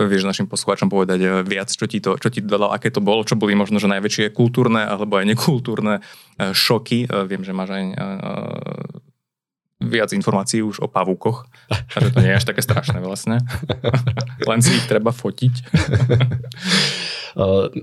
e, 0.00 0.08
vieš 0.08 0.24
našim 0.24 0.48
poslucháčom 0.48 0.88
povedať 0.88 1.20
e, 1.20 1.28
viac, 1.44 1.68
čo 1.68 1.84
ti 1.84 2.00
to, 2.00 2.16
čo 2.16 2.32
ti 2.32 2.40
dalo, 2.40 2.72
aké 2.72 2.88
to 2.88 3.04
bolo, 3.04 3.20
čo 3.20 3.36
boli 3.36 3.52
možno 3.52 3.76
že 3.76 3.86
najväčšie 3.86 4.32
kultúrne 4.32 4.80
alebo 4.80 5.20
aj 5.20 5.28
nekultúrne 5.36 6.00
šoky. 6.40 7.04
Viem, 7.28 7.44
že 7.44 7.52
máš 7.52 7.70
aj 7.76 7.84
viac 9.76 10.08
informácií 10.16 10.64
už 10.64 10.80
o 10.80 10.88
pavúkoch. 10.88 11.44
A 11.68 11.96
že 12.00 12.08
to 12.08 12.24
nie 12.24 12.32
je 12.32 12.38
až 12.40 12.48
také 12.48 12.64
strašné 12.64 12.96
vlastne. 13.04 13.44
Len 14.50 14.60
si 14.64 14.72
ich 14.72 14.88
treba 14.88 15.12
fotiť. 15.12 15.54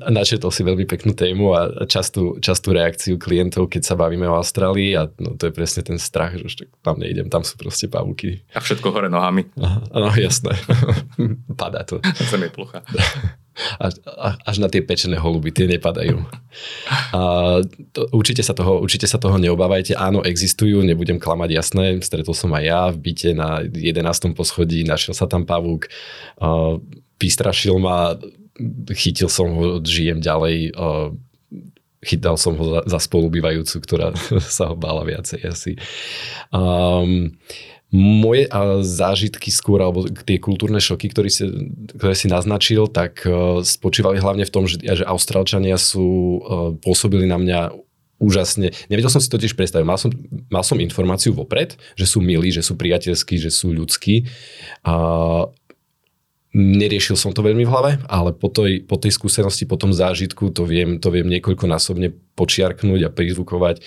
Načetol 0.09 0.49
si 0.49 0.65
veľmi 0.65 0.89
peknú 0.89 1.13
tému 1.13 1.53
a 1.53 1.85
častú, 1.85 2.41
častú 2.41 2.73
reakciu 2.73 3.21
klientov, 3.21 3.69
keď 3.69 3.85
sa 3.85 3.93
bavíme 3.93 4.25
o 4.25 4.33
Austrálii 4.33 4.97
a 4.97 5.05
no, 5.21 5.37
to 5.37 5.45
je 5.45 5.53
presne 5.53 5.85
ten 5.85 6.01
strach, 6.01 6.33
že 6.33 6.41
už 6.41 6.53
tam 6.81 6.97
nejdem, 6.97 7.29
tam 7.29 7.45
sú 7.45 7.53
proste 7.61 7.85
pavúky. 7.85 8.41
A 8.57 8.59
všetko 8.59 8.89
hore 8.89 9.13
nohami. 9.13 9.45
Áno, 9.93 10.09
jasné. 10.17 10.57
Padá 11.61 11.85
to. 11.85 12.01
Zem 12.33 12.49
je 12.49 12.51
plocha. 12.51 12.81
Až, 13.77 14.01
až 14.49 14.57
na 14.57 14.65
tie 14.65 14.81
pečené 14.81 15.13
holuby, 15.21 15.53
tie 15.53 15.69
nepadajú. 15.69 16.25
A 17.13 17.21
to, 17.93 18.09
určite, 18.09 18.41
sa 18.41 18.57
toho, 18.57 18.81
určite 18.81 19.05
sa 19.05 19.21
toho 19.21 19.37
neobávajte. 19.37 19.93
Áno, 19.93 20.25
existujú, 20.25 20.81
nebudem 20.81 21.21
klamať, 21.21 21.61
jasné. 21.61 22.01
Stretol 22.01 22.33
som 22.33 22.49
aj 22.57 22.63
ja 22.65 22.81
v 22.89 22.97
byte 22.97 23.29
na 23.37 23.61
11. 23.61 24.33
poschodí, 24.33 24.81
našiel 24.81 25.13
sa 25.13 25.29
tam 25.29 25.45
pavúk, 25.45 25.85
uh, 26.41 26.81
vystrašil 27.21 27.77
ma, 27.77 28.17
chytil 28.93 29.29
som 29.29 29.49
ho, 29.53 29.65
žijem 29.81 30.21
ďalej, 30.21 30.77
uh, 30.77 31.09
chytal 32.03 32.35
som 32.35 32.59
ho 32.59 32.65
za, 32.67 32.81
za 32.85 32.99
spolubývajúcu, 32.99 33.75
ktorá 33.79 34.13
sa 34.57 34.71
ho 34.71 34.75
bála 34.75 35.07
viacej 35.07 35.41
asi. 35.47 35.71
Um, 36.51 37.33
moje 37.93 38.49
zážitky 38.81 39.53
skôr, 39.53 39.77
alebo 39.85 40.09
tie 40.09 40.41
kultúrne 40.41 40.81
šoky, 40.81 41.13
ktoré 41.13 41.29
si, 41.29 41.45
ktoré 41.93 42.17
si 42.17 42.25
naznačil, 42.25 42.89
tak 42.89 43.21
uh, 43.25 43.61
spočívali 43.61 44.17
hlavne 44.17 44.45
v 44.49 44.53
tom, 44.53 44.65
že, 44.65 44.81
že 44.81 45.05
Austrálčania 45.05 45.77
sú, 45.77 46.41
uh, 46.41 46.73
pôsobili 46.81 47.29
na 47.29 47.37
mňa 47.37 47.59
úžasne. 48.23 48.71
Nevedel 48.87 49.11
som 49.11 49.19
si 49.19 49.27
totiž 49.27 49.53
predstaviť. 49.53 49.85
Mal 49.85 49.99
som, 49.99 50.09
mal 50.47 50.63
som 50.63 50.79
informáciu 50.79 51.35
vopred, 51.35 51.75
že 51.99 52.07
sú 52.07 52.23
milí, 52.23 52.49
že 52.55 52.63
sú 52.63 52.79
priateľskí, 52.79 53.35
že 53.35 53.51
sú 53.51 53.75
ľudskí. 53.75 54.25
Uh, 54.87 55.51
Neriešil 56.53 57.17
som 57.17 57.33
to 57.33 57.41
veľmi 57.41 57.65
v 57.65 57.71
hlave, 57.73 57.91
ale 58.05 58.29
po 58.29 58.45
tej, 58.45 58.85
po 58.85 59.01
tej 59.01 59.09
skúsenosti, 59.09 59.65
po 59.65 59.73
tom 59.73 59.89
zážitku 59.89 60.53
to 60.53 60.69
viem, 60.69 61.01
to 61.01 61.09
viem 61.09 61.25
niekoľkonásobne 61.25 62.13
počiarknúť 62.37 63.09
a 63.09 63.13
prizvukovať, 63.13 63.81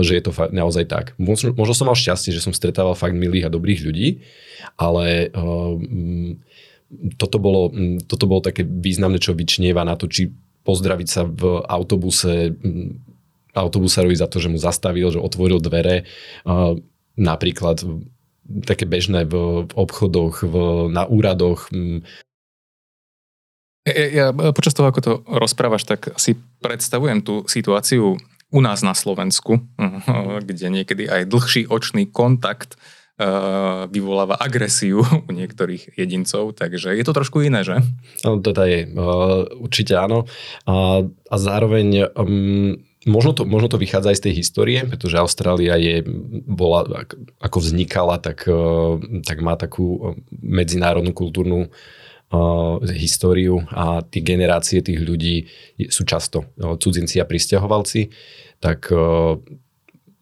že 0.00 0.12
je 0.16 0.22
to 0.24 0.32
fakt 0.32 0.56
naozaj 0.56 0.88
tak. 0.88 1.12
Možno, 1.20 1.52
som 1.76 1.84
mal 1.84 1.92
šťastie, 1.92 2.32
že 2.32 2.40
som 2.40 2.56
stretával 2.56 2.96
fakt 2.96 3.12
milých 3.12 3.48
a 3.48 3.52
dobrých 3.52 3.84
ľudí, 3.84 4.24
ale 4.80 5.28
um, 5.36 6.40
toto, 7.20 7.36
bolo, 7.36 7.68
toto 8.08 8.24
bolo 8.24 8.40
také 8.40 8.64
významné, 8.64 9.20
čo 9.20 9.36
vyčnieva 9.36 9.84
na 9.84 9.92
to, 9.92 10.08
či 10.08 10.32
pozdraviť 10.64 11.08
sa 11.12 11.28
v 11.28 11.68
autobuse 11.68 12.56
autobusárovi 13.56 14.16
za 14.16 14.28
to, 14.28 14.40
že 14.40 14.52
mu 14.52 14.60
zastavil, 14.60 15.08
že 15.08 15.20
otvoril 15.20 15.60
dvere. 15.60 16.04
Uh, 16.44 16.80
napríklad 17.16 17.80
také 18.64 18.86
bežné 18.86 19.26
v, 19.26 19.66
v 19.66 19.72
obchodoch, 19.74 20.42
v, 20.42 20.54
na 20.90 21.06
úradoch. 21.06 21.70
Mm. 21.74 22.06
Ja, 23.86 24.06
ja 24.10 24.26
počas 24.50 24.74
toho, 24.74 24.90
ako 24.90 25.00
to 25.02 25.12
rozprávaš, 25.30 25.86
tak 25.86 26.10
si 26.18 26.34
predstavujem 26.58 27.22
tú 27.22 27.46
situáciu 27.46 28.18
u 28.50 28.60
nás 28.62 28.82
na 28.82 28.94
Slovensku, 28.94 29.62
kde 30.48 30.66
niekedy 30.70 31.06
aj 31.06 31.30
dlhší 31.30 31.62
očný 31.70 32.10
kontakt 32.10 32.74
uh, 33.18 33.86
vyvoláva 33.90 34.38
agresiu 34.38 35.02
u 35.02 35.30
niektorých 35.30 35.98
jedincov, 35.98 36.54
takže 36.54 36.94
je 36.94 37.04
to 37.04 37.12
trošku 37.14 37.42
iné, 37.42 37.66
že? 37.66 37.82
No, 38.22 38.38
to 38.38 38.50
je, 38.62 38.86
uh, 38.90 39.46
určite 39.58 39.94
áno. 39.98 40.26
A, 40.66 41.02
a 41.06 41.36
zároveň 41.36 42.10
um, 42.14 42.78
možno 43.06 43.32
to, 43.32 43.42
možno 43.46 43.70
to 43.70 43.78
vychádza 43.78 44.12
aj 44.12 44.18
z 44.18 44.24
tej 44.28 44.34
histórie, 44.42 44.78
pretože 44.82 45.16
Austrália 45.16 45.78
je, 45.78 46.02
bola, 46.44 47.06
ako 47.38 47.58
vznikala, 47.62 48.18
tak, 48.18 48.44
e, 48.50 48.58
tak 49.22 49.38
má 49.40 49.54
takú 49.54 49.86
e, 49.86 50.00
medzinárodnú 50.42 51.14
kultúrnu 51.14 51.70
uh, 51.70 52.82
históriu 52.90 53.62
a 53.70 54.02
tie 54.02 54.22
generácie 54.22 54.82
tých 54.82 54.98
ľudí 54.98 55.46
sú 55.86 56.02
často 56.02 56.50
cudzinci 56.58 57.22
a 57.22 57.28
pristahovalci, 57.28 58.10
tak 58.58 58.90
uh, 58.90 59.38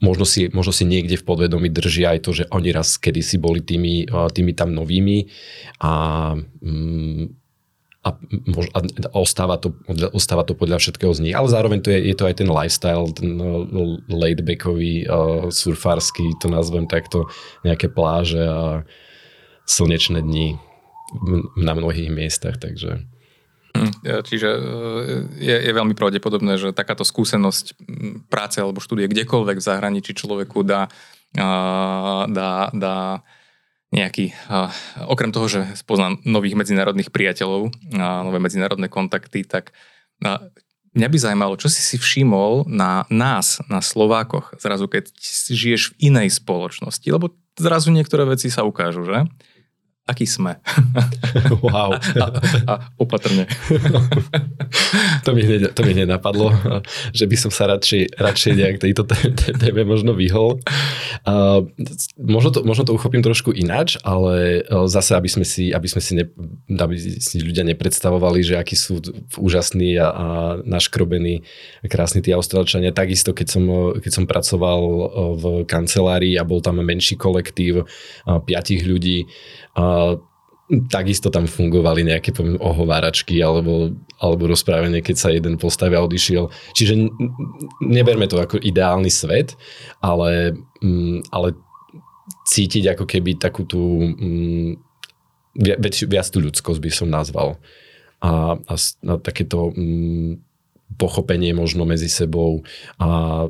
možno 0.04 0.28
si, 0.28 0.52
možno 0.52 0.72
si 0.76 0.84
niekde 0.84 1.16
v 1.16 1.24
podvedomí 1.24 1.72
držia 1.72 2.12
aj 2.12 2.20
to, 2.20 2.30
že 2.36 2.44
oni 2.52 2.68
raz 2.76 3.00
kedysi 3.00 3.40
boli 3.40 3.64
tými, 3.64 4.04
uh, 4.12 4.28
tými 4.28 4.52
tam 4.52 4.76
novými 4.76 5.24
a 5.80 5.92
um, 6.36 7.32
a, 8.04 8.10
a 8.76 9.16
ostáva, 9.16 9.56
to, 9.56 9.72
ostáva 10.12 10.44
to 10.44 10.52
podľa 10.52 10.76
všetkého 10.76 11.12
z 11.16 11.24
nich. 11.24 11.34
Ale 11.34 11.48
zároveň 11.48 11.80
to 11.80 11.88
je, 11.88 12.12
je 12.12 12.14
to 12.14 12.28
aj 12.28 12.36
ten 12.36 12.48
lifestyle, 12.52 13.08
ten 13.16 13.40
uh, 13.40 13.64
laidbackový, 14.12 15.08
uh, 15.08 15.48
surfársky, 15.48 16.36
to 16.38 16.52
nazvem 16.52 16.84
takto, 16.84 17.32
nejaké 17.64 17.88
pláže 17.88 18.44
a 18.44 18.84
slnečné 19.64 20.20
dni 20.20 20.60
na 21.56 21.72
mnohých 21.72 22.12
miestach, 22.12 22.60
takže... 22.60 23.08
Hm, 23.74 24.22
čiže 24.22 24.48
uh, 24.52 24.60
je, 25.40 25.56
je 25.64 25.72
veľmi 25.72 25.96
pravdepodobné, 25.96 26.60
že 26.60 26.76
takáto 26.76 27.08
skúsenosť 27.08 27.80
práce 28.28 28.60
alebo 28.60 28.84
štúdie 28.84 29.08
kdekoľvek 29.08 29.56
v 29.58 29.66
zahraničí 29.66 30.12
človeku 30.12 30.60
dá, 30.60 30.92
dá, 32.28 32.52
dá 32.70 33.24
nejaký, 33.94 34.34
okrem 35.06 35.30
toho, 35.30 35.46
že 35.46 35.60
spoznám 35.78 36.18
nových 36.26 36.58
medzinárodných 36.58 37.14
priateľov 37.14 37.70
a 37.94 38.26
nové 38.26 38.42
medzinárodné 38.42 38.90
kontakty, 38.90 39.46
tak 39.46 39.70
mňa 40.94 41.08
by 41.10 41.16
zaujímalo, 41.18 41.54
čo 41.54 41.70
si 41.70 41.78
si 41.78 41.94
všimol 41.94 42.66
na 42.66 43.06
nás, 43.06 43.62
na 43.70 43.78
Slovákoch, 43.78 44.58
zrazu 44.58 44.90
keď 44.90 45.14
žiješ 45.50 45.94
v 45.94 46.10
inej 46.10 46.34
spoločnosti, 46.42 47.06
lebo 47.06 47.38
zrazu 47.54 47.94
niektoré 47.94 48.26
veci 48.26 48.50
sa 48.50 48.66
ukážu, 48.66 49.06
že? 49.06 49.22
Aký 50.04 50.28
sme. 50.28 50.60
Wow. 51.64 51.96
A, 51.96 52.26
a 52.68 52.74
opatrne. 53.00 53.48
to, 55.26 55.30
mi 55.32 55.42
hneď, 55.42 55.72
to 55.72 55.80
mi 55.82 55.96
hneď 55.96 56.06
napadlo, 56.06 56.52
že 57.10 57.24
by 57.24 57.36
som 57.40 57.50
sa 57.50 57.66
radšej, 57.66 58.20
radšej 58.20 58.52
nejak 58.54 58.76
tejto 58.78 59.02
téme 59.58 59.82
možno 59.82 60.12
vyhol. 60.12 60.60
Uh, 61.24 61.66
možno, 62.20 62.54
to, 62.54 62.60
možno 62.62 62.84
to 62.84 62.92
uchopím 62.94 63.24
trošku 63.24 63.50
ináč, 63.50 63.96
ale 64.04 64.62
zase, 64.86 65.16
aby 65.16 65.28
sme 65.30 65.44
si, 65.48 65.72
aby 65.72 65.88
sme 65.88 66.00
si, 66.04 66.12
ne, 66.20 66.24
aby 66.76 66.94
si 67.00 67.40
ľudia 67.40 67.64
nepredstavovali, 67.64 68.44
že 68.44 68.54
akí 68.60 68.76
sú 68.76 69.00
úžasní 69.40 69.96
a, 69.98 70.08
a 70.12 70.26
naškrobení 70.62 71.42
krásni 71.88 72.20
tí 72.20 72.30
Austrálčania. 72.30 72.94
Takisto, 72.94 73.32
keď 73.32 73.46
som, 73.48 73.64
keď 73.98 74.12
som 74.12 74.24
pracoval 74.28 74.80
v 75.34 75.44
kancelárii 75.64 76.36
a 76.36 76.44
bol 76.46 76.60
tam 76.60 76.78
menší 76.78 77.16
kolektív 77.16 77.88
piatich 78.24 78.84
ľudí, 78.84 79.26
takisto 80.88 81.28
tam 81.28 81.44
fungovali 81.44 82.08
nejaké 82.08 82.32
poviem, 82.32 82.56
ohováračky 82.56 83.36
alebo, 83.44 83.92
alebo 84.16 84.48
rozprávanie, 84.48 85.04
keď 85.04 85.16
sa 85.16 85.28
jeden 85.28 85.60
postavia 85.60 86.00
odišiel. 86.00 86.48
Čiže 86.72 87.12
neberme 87.84 88.24
to 88.24 88.40
ako 88.40 88.56
ideálny 88.56 89.12
svet, 89.12 89.60
ale, 90.00 90.56
mm, 90.80 91.28
ale 91.28 91.52
cítiť 92.48 92.96
ako 92.96 93.04
keby 93.04 93.36
takú 93.36 93.68
tú 93.68 94.08
mm, 94.16 94.70
viac, 95.60 95.96
viac 96.08 96.26
tú 96.32 96.40
ľudskosť 96.40 96.80
by 96.80 96.90
som 96.90 97.08
nazval. 97.12 97.60
A, 98.24 98.56
a, 98.56 98.74
a 98.80 99.14
takéto 99.20 99.68
mm, 99.76 100.40
pochopenie 100.96 101.52
možno 101.52 101.84
medzi 101.84 102.08
sebou 102.08 102.64
a 102.96 103.48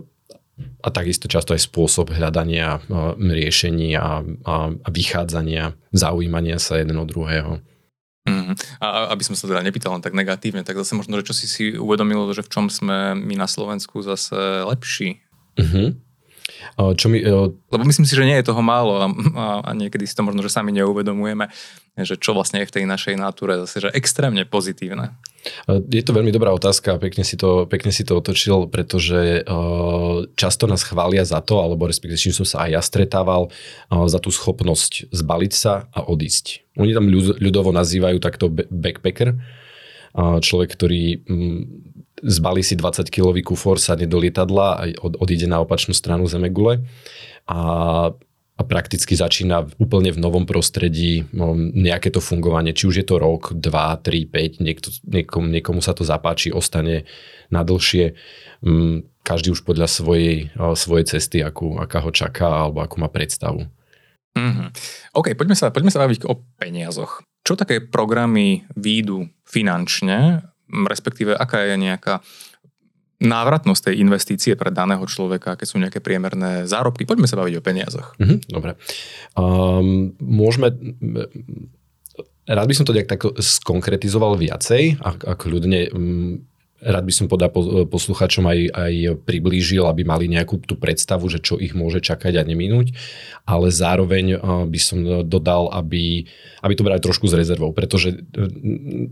a 0.56 0.88
takisto 0.90 1.26
často 1.26 1.50
aj 1.50 1.66
spôsob 1.66 2.14
hľadania 2.14 2.78
riešení 3.18 3.98
a, 3.98 4.22
a, 4.22 4.54
a 4.70 4.88
vychádzania, 4.88 5.74
zaujímania 5.90 6.62
sa 6.62 6.78
jeden 6.78 6.98
od 7.02 7.10
druhého. 7.10 7.58
Mm. 8.24 8.56
A 8.80 9.12
aby 9.12 9.20
som 9.20 9.36
sa 9.36 9.44
teda 9.44 9.60
nepýtal 9.60 9.92
len 9.92 10.00
tak 10.00 10.16
negatívne, 10.16 10.64
tak 10.64 10.80
zase 10.80 10.96
možno, 10.96 11.20
že 11.20 11.28
čo 11.28 11.34
si 11.36 11.46
si 11.50 11.64
uvedomilo, 11.76 12.32
že 12.32 12.40
v 12.40 12.52
čom 12.52 12.64
sme 12.72 13.12
my 13.12 13.34
na 13.36 13.44
Slovensku 13.44 14.00
zase 14.00 14.64
lepší. 14.64 15.20
Uh-huh. 15.60 15.94
Čo 16.76 17.06
mi, 17.12 17.20
Lebo 17.22 17.84
myslím 17.86 18.06
si, 18.08 18.16
že 18.16 18.26
nie 18.26 18.40
je 18.40 18.48
toho 18.48 18.62
málo 18.64 18.98
a, 18.98 19.06
a, 19.06 19.46
a 19.66 19.70
niekedy 19.76 20.08
si 20.08 20.16
to 20.16 20.26
možno, 20.26 20.42
že 20.42 20.50
sami 20.50 20.72
neuvedomujeme, 20.72 21.48
že 22.00 22.18
čo 22.18 22.34
vlastne 22.34 22.62
je 22.62 22.68
v 22.70 22.74
tej 22.80 22.84
našej 22.90 23.14
natúre 23.14 23.60
zase, 23.62 23.86
že 23.86 23.94
extrémne 23.94 24.42
pozitívne. 24.48 25.14
Je 25.68 26.02
to 26.02 26.16
veľmi 26.16 26.32
dobrá 26.32 26.50
otázka 26.50 26.96
a 26.96 27.02
pekne 27.02 27.22
si 27.22 27.36
to, 27.36 27.68
pekne 27.68 27.92
si 27.92 28.02
to 28.02 28.16
otočil, 28.18 28.66
pretože 28.66 29.44
často 30.34 30.64
nás 30.64 30.82
chvália 30.82 31.22
za 31.22 31.44
to, 31.44 31.60
alebo 31.60 31.86
respektíve 31.86 32.18
čím 32.18 32.34
som 32.34 32.48
sa 32.48 32.64
aj 32.66 32.70
ja 32.74 32.82
stretával, 32.82 33.52
za 33.92 34.18
tú 34.18 34.32
schopnosť 34.32 35.12
zbaliť 35.12 35.52
sa 35.52 35.86
a 35.92 36.02
odísť. 36.08 36.74
Oni 36.80 36.90
tam 36.96 37.06
ľudovo 37.12 37.70
nazývajú 37.70 38.18
takto 38.18 38.50
backpacker, 38.50 39.36
človek, 40.14 40.70
ktorý 40.78 41.26
mm, 41.26 41.60
zbalí 42.22 42.62
si 42.62 42.78
20-kilový 42.78 43.42
kufor, 43.42 43.82
sadne 43.82 44.06
do 44.06 44.22
lietadla 44.22 44.68
a 44.78 44.82
odíde 45.02 45.50
na 45.50 45.58
opačnú 45.60 45.92
stranu 45.92 46.24
Zemegule. 46.30 46.86
A 47.50 48.14
a 48.54 48.62
prakticky 48.62 49.18
začína 49.18 49.66
úplne 49.82 50.14
v 50.14 50.22
novom 50.22 50.46
prostredí 50.46 51.26
no, 51.34 51.58
nejaké 51.58 52.14
to 52.14 52.22
fungovanie, 52.22 52.70
či 52.70 52.86
už 52.86 53.02
je 53.02 53.06
to 53.06 53.18
rok, 53.18 53.50
2, 53.50 53.58
3, 53.58 54.30
5, 54.30 54.62
niekto, 54.62 54.88
niekomu, 55.10 55.50
niekomu 55.50 55.82
sa 55.82 55.90
to 55.90 56.06
zapáči, 56.06 56.54
ostane 56.54 57.02
na 57.50 57.66
dlhšie. 57.66 58.14
Mm, 58.62 59.10
každý 59.26 59.50
už 59.50 59.66
podľa 59.66 59.90
svojej, 59.90 60.54
svojej 60.54 61.18
cesty, 61.18 61.42
akú, 61.42 61.82
aká 61.82 61.98
ho 61.98 62.14
čaká 62.14 62.46
alebo 62.46 62.78
akú 62.78 63.02
má 63.02 63.10
predstavu. 63.10 63.66
Mm-hmm. 64.34 64.68
OK, 65.14 65.38
poďme 65.38 65.54
sa, 65.54 65.70
poďme 65.70 65.94
sa 65.94 66.02
baviť 66.02 66.26
o 66.26 66.42
peniazoch. 66.58 67.22
Čo 67.46 67.54
také 67.54 67.78
programy 67.78 68.66
výjdu 68.74 69.30
finančne, 69.46 70.42
respektíve 70.68 71.38
aká 71.38 71.62
je 71.70 71.76
nejaká 71.78 72.18
návratnosť 73.22 73.90
tej 73.90 73.94
investície 74.02 74.52
pre 74.58 74.74
daného 74.74 75.06
človeka, 75.06 75.54
aké 75.54 75.64
sú 75.64 75.78
nejaké 75.78 76.02
priemerné 76.02 76.66
zárobky. 76.66 77.06
Poďme 77.06 77.30
sa 77.30 77.38
baviť 77.38 77.54
o 77.56 77.62
peniazoch. 77.64 78.08
Mm-hmm, 78.18 78.38
dobre. 78.50 78.74
Um, 79.38 80.12
môžeme... 80.18 80.74
Rád 82.44 82.68
by 82.68 82.74
som 82.76 82.84
to 82.84 82.92
nejak 82.92 83.08
tak 83.08 83.24
skonkretizoval 83.24 84.36
viacej, 84.36 85.00
ak, 85.00 85.24
ak 85.24 85.40
ľudne 85.48 85.88
um, 85.96 86.44
rád 86.84 87.04
by 87.08 87.12
som 87.12 87.26
podal 87.26 87.48
posluchačom 87.88 88.44
aj, 88.44 88.60
aj 88.70 88.94
priblížil, 89.24 89.88
aby 89.88 90.04
mali 90.04 90.28
nejakú 90.28 90.60
tú 90.60 90.76
predstavu, 90.76 91.26
že 91.32 91.40
čo 91.40 91.56
ich 91.56 91.72
môže 91.72 92.04
čakať 92.04 92.36
a 92.38 92.44
neminúť, 92.44 92.92
ale 93.48 93.72
zároveň 93.72 94.38
by 94.68 94.80
som 94.80 95.24
dodal, 95.24 95.72
aby, 95.72 96.28
aby 96.60 96.72
to 96.76 96.84
brali 96.84 97.00
trošku 97.00 97.24
s 97.24 97.34
rezervou, 97.34 97.72
pretože 97.72 98.12
e, 98.12 98.16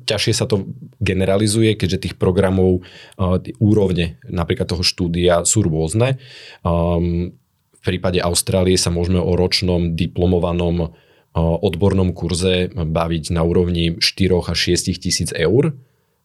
ťažšie 0.04 0.32
sa 0.36 0.44
to 0.44 0.68
generalizuje, 1.00 1.72
keďže 1.74 2.08
tých 2.08 2.14
programov 2.20 2.84
úrovne 3.58 4.20
napríklad 4.28 4.68
toho 4.68 4.84
štúdia 4.84 5.42
sú 5.48 5.64
rôzne. 5.64 6.20
V 6.62 7.80
prípade 7.82 8.22
Austrálie 8.22 8.78
sa 8.78 8.94
môžeme 8.94 9.18
o 9.18 9.34
ročnom 9.34 9.96
diplomovanom 9.96 10.94
odbornom 11.34 12.12
kurze 12.12 12.68
baviť 12.68 13.32
na 13.32 13.40
úrovni 13.40 13.96
4 13.96 14.52
až 14.52 14.58
6 14.76 15.00
tisíc 15.00 15.30
eur 15.32 15.72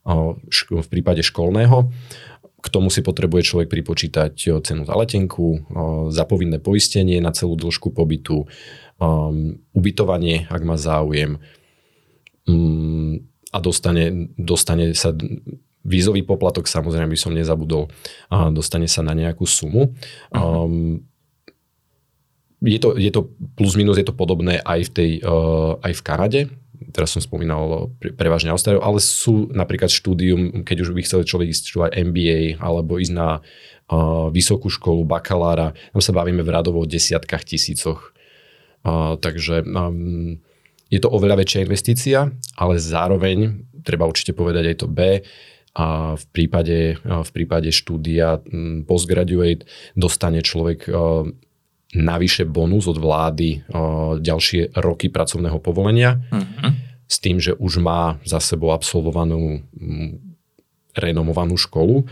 v 0.08 0.88
prípade 0.88 1.20
školného. 1.22 1.92
K 2.58 2.68
tomu 2.74 2.90
si 2.90 3.06
potrebuje 3.06 3.54
človek 3.54 3.70
pripočítať 3.70 4.34
cenu 4.66 4.82
za 4.88 4.96
letenku, 4.98 5.62
za 6.10 6.26
povinné 6.26 6.58
poistenie 6.58 7.22
na 7.22 7.36
celú 7.36 7.54
dĺžku 7.54 7.94
pobytu, 7.94 8.48
ubytovanie, 9.78 10.50
ak 10.50 10.62
má 10.66 10.74
záujem 10.74 11.38
mm, 12.50 13.14
a 13.54 13.58
dostane, 13.62 14.34
dostane 14.36 14.98
sa 14.98 15.14
vízový 15.88 16.26
poplatok, 16.26 16.68
samozrejme 16.68 17.14
by 17.14 17.20
som 17.20 17.32
nezabudol, 17.32 17.88
dostane 18.52 18.90
sa 18.92 19.06
na 19.06 19.16
nejakú 19.16 19.48
sumu. 19.48 19.96
Uh-huh. 20.36 21.00
je, 22.60 22.80
to, 22.82 22.98
je 23.00 23.12
to 23.14 23.32
plus 23.56 23.80
minus, 23.80 23.96
je 23.96 24.08
to 24.08 24.18
podobné 24.18 24.60
aj 24.66 24.90
v, 24.90 24.92
tej, 24.92 25.12
aj 25.80 25.94
v 25.94 26.02
Kanade 26.04 26.42
teraz 26.98 27.14
som 27.14 27.22
spomínal 27.22 27.94
prevažne 28.18 28.50
Austráliu, 28.50 28.82
ale 28.82 28.98
sú 28.98 29.54
napríklad 29.54 29.94
štúdium, 29.94 30.66
keď 30.66 30.82
už 30.82 30.98
by 30.98 31.06
chcel 31.06 31.22
človek 31.22 31.54
ísť 31.54 31.70
študovať 31.70 31.92
MBA 32.10 32.40
alebo 32.58 32.98
ísť 32.98 33.14
na 33.14 33.30
uh, 33.38 34.34
vysokú 34.34 34.74
školu, 34.74 35.06
bakalára, 35.06 35.78
tam 35.94 36.02
sa 36.02 36.18
bavíme 36.18 36.42
v 36.42 36.50
radovo 36.50 36.82
desiatkách 36.90 37.46
tisícoch. 37.46 38.18
Uh, 38.82 39.14
takže 39.22 39.62
um, 39.62 40.42
je 40.90 40.98
to 40.98 41.14
oveľa 41.14 41.46
väčšia 41.46 41.70
investícia, 41.70 42.20
ale 42.58 42.82
zároveň, 42.82 43.62
treba 43.86 44.10
určite 44.10 44.34
povedať 44.34 44.74
aj 44.74 44.78
to 44.82 44.88
B, 44.90 45.22
a 45.78 46.18
v 46.18 46.26
prípade, 46.34 46.98
v 47.06 47.30
prípade 47.30 47.70
štúdia 47.70 48.42
postgraduate 48.90 49.70
dostane 49.94 50.42
človek 50.42 50.90
navyše 51.94 52.50
bonus 52.50 52.90
od 52.90 52.98
vlády 52.98 53.62
ďalšie 54.18 54.74
roky 54.82 55.14
pracovného 55.14 55.62
povolenia 55.62 56.18
mm-hmm. 56.18 56.87
S 57.08 57.18
tým, 57.24 57.40
že 57.40 57.56
už 57.56 57.80
má 57.80 58.20
za 58.28 58.44
sebou 58.44 58.76
absolvovanú 58.76 59.64
renomovanú 60.94 61.56
školu, 61.56 62.04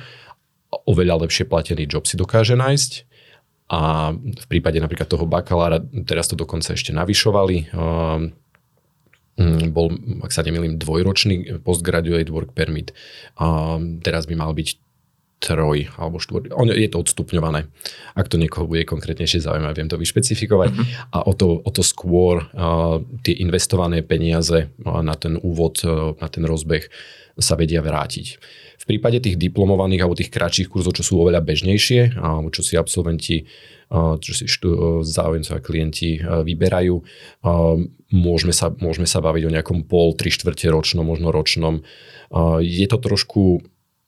oveľa 0.88 1.28
lepšie 1.28 1.48
platený 1.48 1.88
job 1.88 2.08
si 2.08 2.16
dokáže 2.16 2.56
nájsť 2.56 2.92
a 3.72 4.14
v 4.14 4.46
prípade 4.46 4.78
napríklad 4.78 5.10
toho 5.10 5.26
bakalára, 5.26 5.82
teraz 6.06 6.30
to 6.30 6.38
dokonca 6.38 6.78
ešte 6.78 6.94
navyšovali, 6.94 7.74
bol, 9.74 9.88
ak 10.24 10.32
sa 10.32 10.48
nemýlim, 10.48 10.80
dvojročný 10.80 11.60
postgraduate 11.60 12.32
work 12.32 12.56
permit. 12.56 12.96
teraz 14.00 14.24
by 14.30 14.36
mal 14.38 14.56
byť 14.56 14.85
troj 15.46 15.94
alebo 16.02 16.18
štvor. 16.18 16.50
Je 16.74 16.90
to 16.90 16.98
odstupňované. 17.06 17.70
Ak 18.18 18.26
to 18.26 18.42
niekoho 18.42 18.66
bude 18.66 18.90
konkrétnejšie 18.90 19.46
zaujímavé, 19.46 19.78
viem 19.78 19.92
to 19.92 20.02
vyšpecifikovať. 20.02 20.70
Mm-hmm. 20.74 21.14
A 21.14 21.30
o 21.30 21.38
to, 21.38 21.62
o 21.62 21.70
to 21.70 21.86
skôr 21.86 22.50
uh, 22.50 22.98
tie 23.22 23.38
investované 23.38 24.02
peniaze 24.02 24.66
uh, 24.66 25.06
na 25.06 25.14
ten 25.14 25.38
úvod, 25.38 25.86
uh, 25.86 26.18
na 26.18 26.26
ten 26.26 26.42
rozbeh 26.42 26.90
sa 27.38 27.54
vedia 27.54 27.86
vrátiť. 27.86 28.42
V 28.82 28.86
prípade 28.96 29.20
tých 29.20 29.36
diplomovaných 29.36 30.02
alebo 30.02 30.16
tých 30.16 30.32
kratších 30.32 30.72
kurzov, 30.72 30.96
čo 30.96 31.04
sú 31.04 31.14
oveľa 31.20 31.44
bežnejšie, 31.44 32.16
alebo 32.16 32.48
čo 32.48 32.64
si 32.64 32.80
absolventi, 32.80 33.44
čo 33.92 34.32
si 34.32 34.46
štú, 34.46 35.02
záujemcovia 35.02 35.60
klienti 35.60 36.22
vyberajú, 36.22 36.96
môžeme 38.14 38.54
sa, 38.54 38.70
môžeme 38.78 39.10
sa 39.10 39.26
baviť 39.26 39.44
o 39.50 39.54
nejakom 39.58 39.90
pol, 39.90 40.14
tri 40.14 40.30
štvrte 40.30 40.70
ročnom, 40.70 41.02
možno 41.02 41.34
ročnom. 41.34 41.82
Je 42.62 42.86
to 42.86 42.98
trošku 43.02 43.66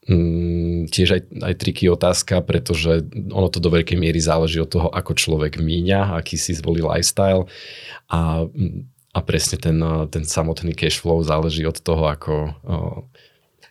Mm, 0.08 0.88
tiež 0.88 1.20
aj, 1.20 1.22
aj 1.44 1.54
triky 1.60 1.92
otázka, 1.92 2.40
pretože 2.40 3.04
ono 3.12 3.52
to 3.52 3.60
do 3.60 3.68
veľkej 3.68 4.00
miery 4.00 4.24
záleží 4.24 4.64
od 4.64 4.72
toho, 4.72 4.88
ako 4.88 5.12
človek 5.12 5.60
míňa, 5.60 6.16
aký 6.16 6.40
si 6.40 6.56
zvolí 6.56 6.80
lifestyle 6.80 7.44
a, 8.08 8.48
a 9.12 9.20
presne 9.20 9.60
ten, 9.60 9.76
ten 10.08 10.24
samotný 10.24 10.72
cash 10.80 11.04
flow 11.04 11.20
záleží 11.28 11.68
od 11.68 11.76
toho, 11.84 12.08
ako 12.08 12.56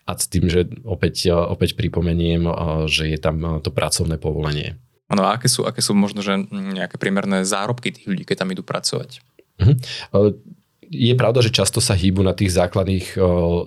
a 0.07 0.13
s 0.13 0.29
tým, 0.29 0.53
že 0.53 0.69
opäť, 0.85 1.33
opäť 1.33 1.73
pripomeniem, 1.75 2.45
že 2.87 3.11
je 3.11 3.19
tam 3.19 3.59
to 3.65 3.73
pracovné 3.73 4.21
povolenie. 4.21 4.77
Áno, 5.09 5.25
a 5.25 5.41
aké 5.41 5.49
sú, 5.49 5.65
aké 5.65 5.81
sú 5.81 5.97
možno 5.97 6.21
že 6.21 6.37
nejaké 6.53 7.01
priemerné 7.01 7.49
zárobky 7.49 7.97
tých 7.97 8.07
ľudí, 8.07 8.29
keď 8.29 8.45
tam 8.45 8.53
idú 8.53 8.61
pracovať? 8.61 9.25
Uh-huh 9.57 10.37
je 10.91 11.15
pravda, 11.19 11.43
že 11.43 11.55
často 11.55 11.83
sa 11.83 11.99
hýbu 11.99 12.23
na 12.23 12.33
tých 12.33 12.55
základných, 12.55 13.19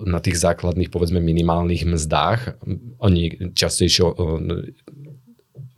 na 0.08 0.20
tých 0.20 0.36
základných 0.40 0.88
povedzme 0.88 1.20
minimálnych 1.20 1.84
mzdách. 1.84 2.60
Oni 3.00 3.52
častejšie 3.52 4.12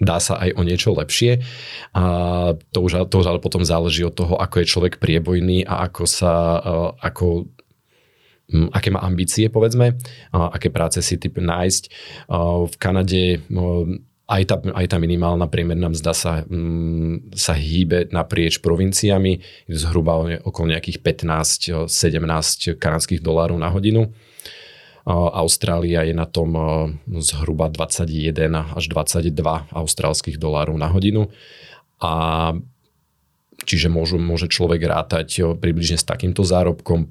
dá 0.03 0.19
sa 0.19 0.35
aj 0.43 0.59
o 0.59 0.63
niečo 0.67 0.91
lepšie. 0.99 1.47
A 1.95 2.03
to 2.75 2.79
už, 2.83 3.07
to 3.07 3.23
už 3.23 3.27
ale 3.31 3.39
potom 3.39 3.63
záleží 3.63 4.03
od 4.03 4.19
toho, 4.19 4.35
ako 4.35 4.63
je 4.63 4.71
človek 4.71 4.99
priebojný 4.99 5.63
a 5.63 5.87
ako 5.87 6.05
sa, 6.11 6.59
ako 6.99 7.47
aké 8.75 8.91
má 8.91 9.01
ambície, 9.01 9.47
povedzme, 9.49 9.97
aké 10.35 10.69
práce 10.69 10.99
si 11.01 11.17
typ 11.17 11.39
nájsť. 11.39 11.83
V 12.67 12.75
Kanade 12.77 13.47
aj 14.31 14.43
tá, 14.47 14.57
aj 14.63 14.87
tá 14.87 14.97
minimálna 15.03 15.51
priemerná 15.51 15.91
mzda 15.91 16.13
sa, 16.15 16.33
mm, 16.47 17.35
sa 17.35 17.53
hýbe 17.59 18.09
naprieč 18.15 18.63
provinciami, 18.63 19.43
zhruba 19.67 20.39
okolo 20.47 20.73
nejakých 20.73 21.03
15-17 21.03 22.79
kanadských 22.79 23.21
dolárov 23.21 23.59
na 23.59 23.69
hodinu. 23.69 24.15
Austrália 25.11 26.07
je 26.07 26.15
na 26.15 26.31
tom 26.31 26.55
zhruba 27.19 27.67
21 27.67 28.79
až 28.79 28.85
22 28.87 29.35
austrálskych 29.75 30.39
dolárov 30.39 30.79
na 30.79 30.87
hodinu. 30.87 31.27
A 31.99 32.55
čiže 33.67 33.91
môžu, 33.91 34.23
môže 34.23 34.47
človek 34.47 34.87
rátať 34.87 35.59
približne 35.59 35.99
s 35.99 36.07
takýmto 36.07 36.47
zárobkom 36.47 37.11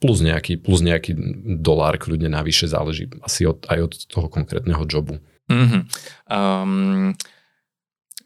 plus 0.00 0.22
nejaký, 0.22 0.62
plus 0.62 0.80
nejaký 0.80 1.12
dolár 1.60 1.98
kľudne 1.98 2.30
navyše, 2.30 2.70
záleží 2.70 3.10
asi 3.20 3.44
od, 3.44 3.66
aj 3.66 3.78
od 3.90 3.92
toho 4.06 4.26
konkrétneho 4.30 4.86
jobu. 4.86 5.18
Mm-hmm. 5.50 5.82
Um, 6.30 7.12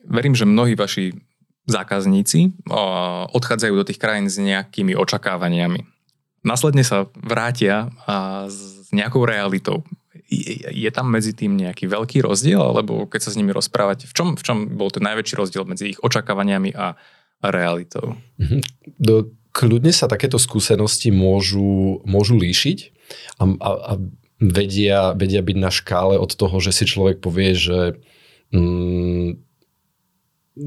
verím, 0.05 0.37
že 0.37 0.45
mnohí 0.45 0.77
vaši 0.77 1.17
zákazníci 1.65 2.53
uh, 2.69 3.25
odchádzajú 3.33 3.73
do 3.73 3.89
tých 3.89 3.97
krajín 3.97 4.29
s 4.29 4.37
nejakými 4.37 4.93
očakávaniami. 4.93 5.81
Následne 6.45 6.85
sa 6.85 7.09
vrátia 7.17 7.89
uh, 8.05 8.45
s 8.53 8.93
nejakou 8.93 9.25
realitou. 9.25 9.81
Je, 10.29 10.61
je 10.69 10.91
tam 10.93 11.09
medzi 11.09 11.33
tým 11.33 11.57
nejaký 11.57 11.89
veľký 11.89 12.21
rozdiel, 12.21 12.61
alebo 12.61 13.09
keď 13.09 13.21
sa 13.25 13.33
s 13.33 13.39
nimi 13.41 13.51
rozprávate, 13.57 14.05
v 14.05 14.13
čom, 14.13 14.29
v 14.37 14.43
čom 14.45 14.57
bol 14.77 14.93
ten 14.93 15.05
najväčší 15.09 15.35
rozdiel 15.41 15.65
medzi 15.65 15.97
ich 15.97 16.01
očakávaniami 16.05 16.77
a, 16.77 16.93
realitou? 17.45 18.17
Mm-hmm. 18.41 18.61
Do, 19.01 19.33
kľudne 19.53 19.93
sa 19.93 20.09
takéto 20.09 20.41
skúsenosti 20.41 21.13
môžu, 21.13 22.01
môžu 22.09 22.41
líšiť 22.41 22.79
a, 23.41 23.45
a, 23.45 23.71
a 23.73 23.93
vedia, 24.45 25.17
vedia 25.17 25.41
byť 25.41 25.57
na 25.57 25.71
škále 25.73 26.21
od 26.21 26.31
toho, 26.37 26.57
že 26.61 26.77
si 26.77 26.85
človek 26.85 27.25
povie, 27.25 27.57
že, 27.57 27.97
mm, 28.53 29.41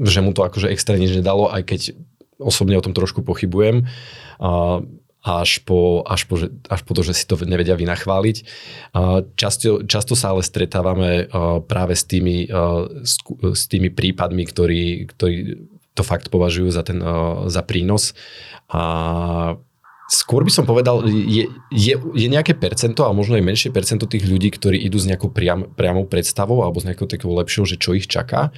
že 0.02 0.20
mu 0.20 0.34
to 0.34 0.42
akože 0.42 0.70
extra 0.70 0.98
nič 0.98 1.14
nedalo, 1.14 1.46
aj 1.46 1.62
keď 1.62 1.80
osobne 2.38 2.78
o 2.78 2.84
tom 2.84 2.94
trošku 2.94 3.22
pochybujem. 3.22 3.86
A, 4.42 4.82
až 5.18 5.60
po, 5.66 6.06
až, 6.06 6.24
po, 6.24 6.38
až 6.46 6.80
po 6.86 6.92
to, 6.94 7.02
že 7.02 7.12
si 7.12 7.24
to 7.26 7.36
nevedia 7.42 7.74
vynachváliť. 7.74 8.36
Často, 9.34 9.82
často 9.84 10.14
sa 10.14 10.32
ale 10.32 10.46
stretávame 10.46 11.26
práve 11.66 11.98
s 11.98 12.06
tými, 12.06 12.46
s 13.42 13.62
tými 13.66 13.90
prípadmi, 13.90 14.46
ktorí, 14.46 15.10
ktorí 15.10 15.36
to 15.92 16.02
fakt 16.06 16.30
považujú 16.30 16.70
za, 16.70 16.86
ten, 16.86 17.02
za 17.50 17.62
prínos. 17.66 18.14
A 18.70 19.58
Skôr 20.08 20.40
by 20.40 20.48
som 20.48 20.64
povedal, 20.64 21.04
je, 21.04 21.52
je, 21.68 21.94
je 22.00 22.28
nejaké 22.32 22.56
percento 22.56 23.04
a 23.04 23.12
možno 23.12 23.36
aj 23.36 23.44
menšie 23.44 23.68
percento 23.68 24.08
tých 24.08 24.24
ľudí, 24.24 24.48
ktorí 24.48 24.80
idú 24.80 24.96
s 24.96 25.04
nejakou 25.04 25.28
priam, 25.28 25.68
priamou 25.76 26.08
predstavou 26.08 26.64
alebo 26.64 26.80
s 26.80 26.88
nejakou 26.88 27.04
takou 27.04 27.28
lepšou, 27.36 27.68
že 27.68 27.76
čo 27.76 27.92
ich 27.92 28.08
čaká. 28.08 28.48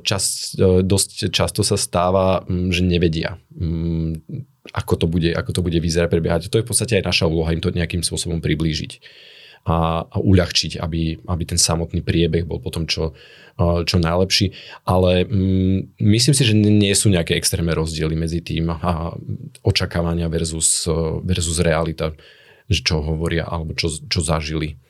Čas, 0.00 0.56
dosť 0.56 1.28
často 1.28 1.60
sa 1.60 1.76
stáva, 1.76 2.40
mm, 2.48 2.72
že 2.72 2.82
nevedia, 2.88 3.36
mm, 3.52 4.24
ako 4.72 4.94
to 4.96 5.06
bude, 5.12 5.28
ako 5.36 5.50
to 5.52 5.60
bude 5.60 5.76
vyzerať, 5.76 6.08
prebiehať. 6.08 6.48
To 6.48 6.56
je 6.56 6.64
v 6.64 6.70
podstate 6.72 6.96
aj 6.96 7.04
naša 7.04 7.28
úloha 7.28 7.52
im 7.52 7.60
to 7.60 7.68
nejakým 7.68 8.00
spôsobom 8.00 8.40
priblížiť 8.40 8.92
a, 9.68 10.00
a 10.08 10.16
uľahčiť, 10.16 10.80
aby, 10.80 11.28
aby 11.28 11.42
ten 11.44 11.60
samotný 11.60 12.00
priebeh 12.00 12.48
bol 12.48 12.56
potom 12.56 12.88
čo, 12.88 13.12
čo 13.60 13.96
najlepší. 14.00 14.56
Ale 14.88 15.28
mm, 15.28 16.00
myslím 16.00 16.34
si, 16.34 16.42
že 16.48 16.56
nie 16.56 16.94
sú 16.96 17.12
nejaké 17.12 17.36
extrémne 17.36 17.76
rozdiely 17.76 18.16
medzi 18.16 18.40
tým 18.40 18.72
a 18.72 19.12
očakávania 19.60 20.32
versus, 20.32 20.88
versus 21.20 21.60
realita, 21.60 22.16
čo 22.72 23.04
hovoria 23.04 23.44
alebo 23.44 23.76
čo, 23.76 23.92
čo 24.08 24.24
zažili. 24.24 24.80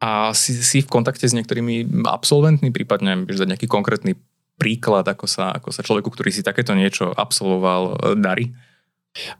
A 0.00 0.32
si, 0.36 0.52
si 0.52 0.84
v 0.84 0.92
kontakte 0.92 1.24
s 1.24 1.36
niektorými 1.36 2.04
absolventmi, 2.04 2.68
prípadne 2.68 3.24
vieš 3.24 3.44
dať 3.44 3.56
nejaký 3.56 3.68
konkrétny 3.68 4.12
príklad, 4.56 5.04
ako 5.04 5.28
sa, 5.28 5.52
ako 5.56 5.68
sa 5.72 5.84
človeku, 5.84 6.08
ktorý 6.08 6.32
si 6.32 6.44
takéto 6.44 6.72
niečo 6.72 7.12
absolvoval, 7.12 8.16
darí? 8.16 8.56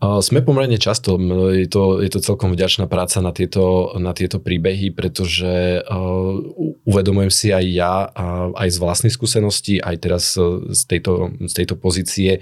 Sme 0.00 0.40
pomerne 0.40 0.80
často, 0.80 1.16
je 1.52 1.68
to, 1.68 2.00
je 2.00 2.10
to 2.10 2.20
celkom 2.20 2.52
vďačná 2.52 2.88
práca 2.88 3.20
na 3.20 3.30
tieto, 3.30 3.96
na 4.00 4.16
tieto 4.16 4.40
príbehy, 4.40 4.92
pretože 4.92 5.82
uvedomujem 6.86 7.32
si 7.32 7.48
aj 7.52 7.64
ja, 7.66 7.94
aj 8.56 8.68
z 8.72 8.78
vlastnej 8.78 9.12
skúsenosti, 9.12 9.82
aj 9.82 9.96
teraz 10.00 10.24
uh, 10.38 10.62
z, 10.70 10.82
tejto, 10.86 11.34
z 11.44 11.52
tejto 11.52 11.74
pozície, 11.76 12.40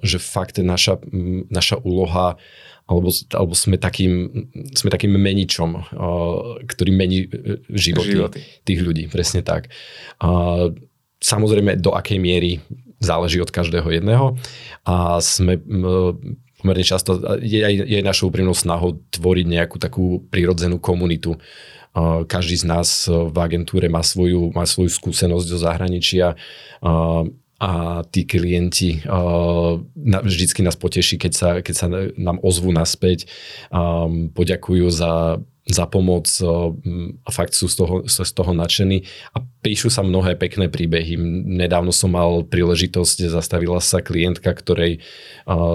že 0.00 0.18
fakt 0.22 0.62
naša, 0.62 1.02
naša 1.50 1.76
úloha 1.82 2.38
alebo, 2.90 3.14
alebo 3.30 3.54
sme, 3.54 3.78
takým, 3.78 4.30
sme 4.74 4.90
takým 4.90 5.14
meničom, 5.14 5.94
ktorý 6.66 6.90
mení 6.90 7.30
e, 7.30 7.62
životy, 7.70 8.18
životy 8.18 8.40
tých 8.66 8.80
ľudí, 8.82 9.06
presne 9.06 9.46
tak. 9.46 9.70
Samozrejme, 11.20 11.78
do 11.78 11.94
akej 11.94 12.18
miery 12.18 12.58
záleží 13.00 13.40
od 13.40 13.50
každého 13.50 13.88
jedného. 13.90 14.36
A 14.84 15.18
sme 15.24 15.56
pomerne 16.60 16.84
často, 16.84 17.16
je 17.40 17.64
aj, 17.64 17.74
je 17.88 17.98
našou 18.04 18.28
úprimnou 18.28 18.52
snahou 18.52 19.00
tvoriť 19.16 19.46
nejakú 19.48 19.80
takú 19.80 20.20
prirodzenú 20.28 20.76
komunitu. 20.76 21.40
Každý 22.28 22.54
z 22.60 22.64
nás 22.68 23.08
v 23.08 23.36
agentúre 23.40 23.88
má 23.88 24.04
svoju, 24.04 24.52
má 24.52 24.68
svoju 24.68 24.92
skúsenosť 24.92 25.46
zo 25.48 25.58
zahraničia. 25.58 26.36
A 27.60 27.72
tí 28.08 28.24
klienti 28.24 29.04
vždycky 30.04 30.64
nás 30.64 30.80
poteší, 30.80 31.20
keď 31.20 31.32
sa, 31.32 31.48
keď 31.60 31.74
sa 31.76 31.86
nám 32.16 32.40
ozvú 32.40 32.72
naspäť, 32.72 33.28
poďakujú 34.32 34.86
za 34.88 35.40
za 35.70 35.86
pomoc 35.86 36.26
a 36.42 37.30
fakt 37.30 37.54
sú 37.54 37.70
z 37.70 37.74
toho, 37.78 37.96
z 38.10 38.32
toho 38.34 38.50
nadšení 38.50 39.06
a 39.32 39.38
píšu 39.62 39.86
sa 39.86 40.02
mnohé 40.02 40.34
pekné 40.34 40.66
príbehy. 40.66 41.14
Nedávno 41.46 41.94
som 41.94 42.10
mal 42.10 42.42
príležitosť, 42.42 43.30
zastavila 43.30 43.78
sa 43.78 44.02
klientka, 44.02 44.50
ktorej, 44.50 44.98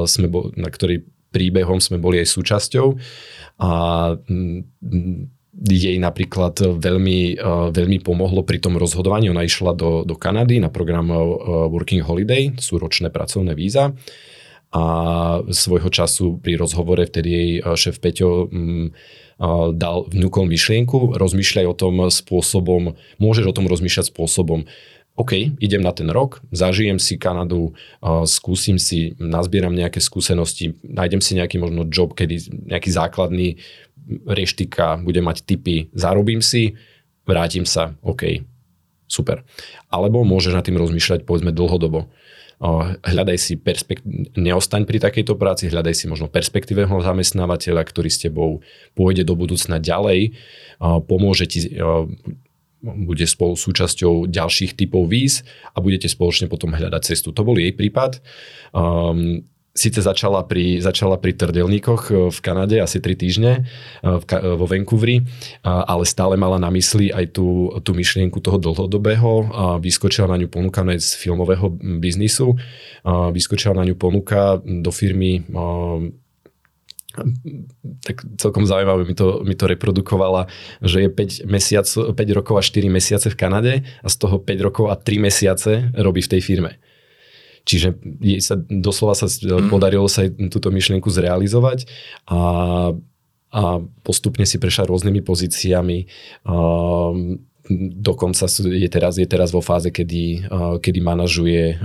sme 0.03 0.27
bol, 0.27 0.51
na 0.59 0.67
ktorej 0.67 1.07
príbehom 1.31 1.79
sme 1.79 1.99
boli 1.99 2.19
aj 2.19 2.31
súčasťou 2.31 2.87
a 3.63 3.71
jej 5.55 5.95
napríklad 5.95 6.59
veľmi, 6.59 7.39
veľmi 7.71 7.97
pomohlo 8.03 8.43
pri 8.43 8.59
tom 8.59 8.75
rozhodovaní. 8.75 9.31
Ona 9.31 9.47
išla 9.47 9.71
do, 9.71 10.03
do 10.03 10.19
Kanady 10.19 10.59
na 10.59 10.67
program 10.67 11.07
Working 11.71 12.03
Holiday, 12.03 12.51
sú 12.59 12.75
ročné 12.75 13.07
pracovné 13.07 13.55
víza 13.55 13.95
a 14.75 14.83
svojho 15.47 15.87
času 15.87 16.43
pri 16.43 16.59
rozhovore 16.59 17.07
vtedy 17.07 17.29
jej 17.31 17.49
šéf 17.63 18.03
Peťo 18.03 18.51
dal, 19.75 20.07
vnúkol 20.07 20.47
myšlienku, 20.47 21.19
rozmýšľaj 21.19 21.65
o 21.67 21.75
tom 21.75 21.95
spôsobom, 22.07 22.95
môžeš 23.19 23.45
o 23.51 23.55
tom 23.55 23.67
rozmýšľať 23.67 24.11
spôsobom, 24.15 24.63
OK, 25.15 25.55
idem 25.63 25.79
na 25.79 25.95
ten 25.95 26.11
rok, 26.11 26.43
zažijem 26.51 26.99
si 26.99 27.15
Kanadu, 27.15 27.71
skúsim 28.27 28.75
si, 28.75 29.15
nazbieram 29.15 29.71
nejaké 29.71 30.03
skúsenosti, 30.03 30.75
nájdem 30.83 31.23
si 31.23 31.39
nejaký 31.39 31.55
možno 31.55 31.87
job, 31.87 32.11
kedy 32.11 32.67
nejaký 32.67 32.91
základný 32.91 33.63
reštika, 34.27 34.99
budem 34.99 35.23
mať 35.23 35.47
tipy, 35.47 35.87
zarobím 35.95 36.43
si, 36.43 36.75
vrátim 37.23 37.63
sa, 37.63 37.95
OK, 38.03 38.43
super. 39.07 39.47
Alebo 39.87 40.27
môžeš 40.27 40.51
nad 40.51 40.67
tým 40.67 40.75
rozmýšľať 40.75 41.23
povedzme 41.23 41.55
dlhodobo 41.55 42.11
hľadaj 43.03 43.37
si 43.39 43.53
perspekt- 43.59 44.07
neostaň 44.35 44.87
pri 44.87 45.03
takejto 45.03 45.35
práci, 45.35 45.67
hľadaj 45.67 45.93
si 45.93 46.05
možno 46.07 46.31
perspektívneho 46.31 47.03
zamestnávateľa, 47.03 47.83
ktorý 47.83 48.09
s 48.09 48.21
tebou 48.23 48.63
pôjde 48.95 49.27
do 49.27 49.35
budúcna 49.35 49.79
ďalej, 49.81 50.35
pomôže 50.79 51.45
ti 51.49 51.71
bude 52.85 53.25
spolu 53.25 53.57
súčasťou 53.57 54.29
ďalších 54.29 54.77
typov 54.77 55.09
víz 55.09 55.41
a 55.73 55.81
budete 55.81 56.05
spoločne 56.05 56.45
potom 56.45 56.69
hľadať 56.69 57.01
cestu. 57.01 57.33
To 57.33 57.41
bol 57.41 57.57
jej 57.57 57.73
prípad. 57.73 58.21
Um, 58.77 59.49
síce 59.75 59.99
začala 59.99 60.39
pri, 60.47 60.79
začala 60.79 61.19
pri 61.19 61.35
trdelníkoch 61.35 62.01
e, 62.07 62.11
v 62.31 62.39
Kanade 62.39 62.79
asi 62.79 63.03
3 63.03 63.19
týždne 63.19 63.51
e, 63.59 63.61
e, 64.07 64.37
vo 64.55 64.65
Vancouveri, 64.65 65.27
ale 65.67 66.07
stále 66.07 66.39
mala 66.39 66.55
na 66.55 66.71
mysli 66.71 67.11
aj 67.11 67.35
tú, 67.35 67.69
tú 67.83 67.91
myšlienku 67.91 68.39
toho 68.39 68.55
dlhodobého. 68.55 69.51
Vyskočila 69.83 70.31
na 70.31 70.39
ňu 70.39 70.47
ponuka 70.47 70.87
z 70.95 71.19
filmového 71.19 71.67
biznisu, 71.99 72.55
vyskočila 73.05 73.75
na 73.75 73.83
ňu 73.83 73.95
ponuka 73.99 74.63
do 74.63 74.89
firmy 74.95 75.43
tak 78.03 78.27
celkom 78.35 78.67
zaujímavé 78.67 79.07
mi 79.07 79.15
to, 79.15 79.39
mi 79.47 79.55
to 79.55 79.71
reprodukovala, 79.71 80.51
že 80.83 81.07
je 81.07 81.09
5, 81.09 81.47
mesiac, 81.47 81.87
5 81.87 82.11
rokov 82.35 82.59
a 82.59 82.63
4 82.63 82.91
mesiace 82.91 83.27
v 83.31 83.39
Kanade 83.39 83.73
a 84.03 84.07
z 84.11 84.15
toho 84.19 84.35
5 84.35 84.59
rokov 84.59 84.91
a 84.91 84.99
3 84.99 85.23
mesiace 85.23 85.71
robí 85.95 86.19
v 86.19 86.31
tej 86.35 86.41
firme. 86.43 86.75
Čiže 87.65 87.97
jej 88.21 88.41
sa, 88.45 88.61
doslova 88.69 89.17
sa 89.17 89.25
mm. 89.25 89.73
podarilo 89.73 90.05
sa 90.05 90.29
túto 90.53 90.69
myšlienku 90.69 91.09
zrealizovať 91.09 91.89
a, 92.29 92.39
a 93.49 93.61
postupne 94.05 94.45
si 94.45 94.61
prešla 94.61 94.85
rôznymi 94.85 95.25
pozíciami. 95.25 96.05
A, 96.45 96.53
dokonca 97.97 98.45
je 98.61 98.89
teraz, 98.89 99.17
je 99.17 99.25
teraz 99.25 99.49
vo 99.49 99.61
fáze, 99.61 99.89
kedy, 99.89 100.45
kedy 100.81 100.99
manažuje 101.01 101.81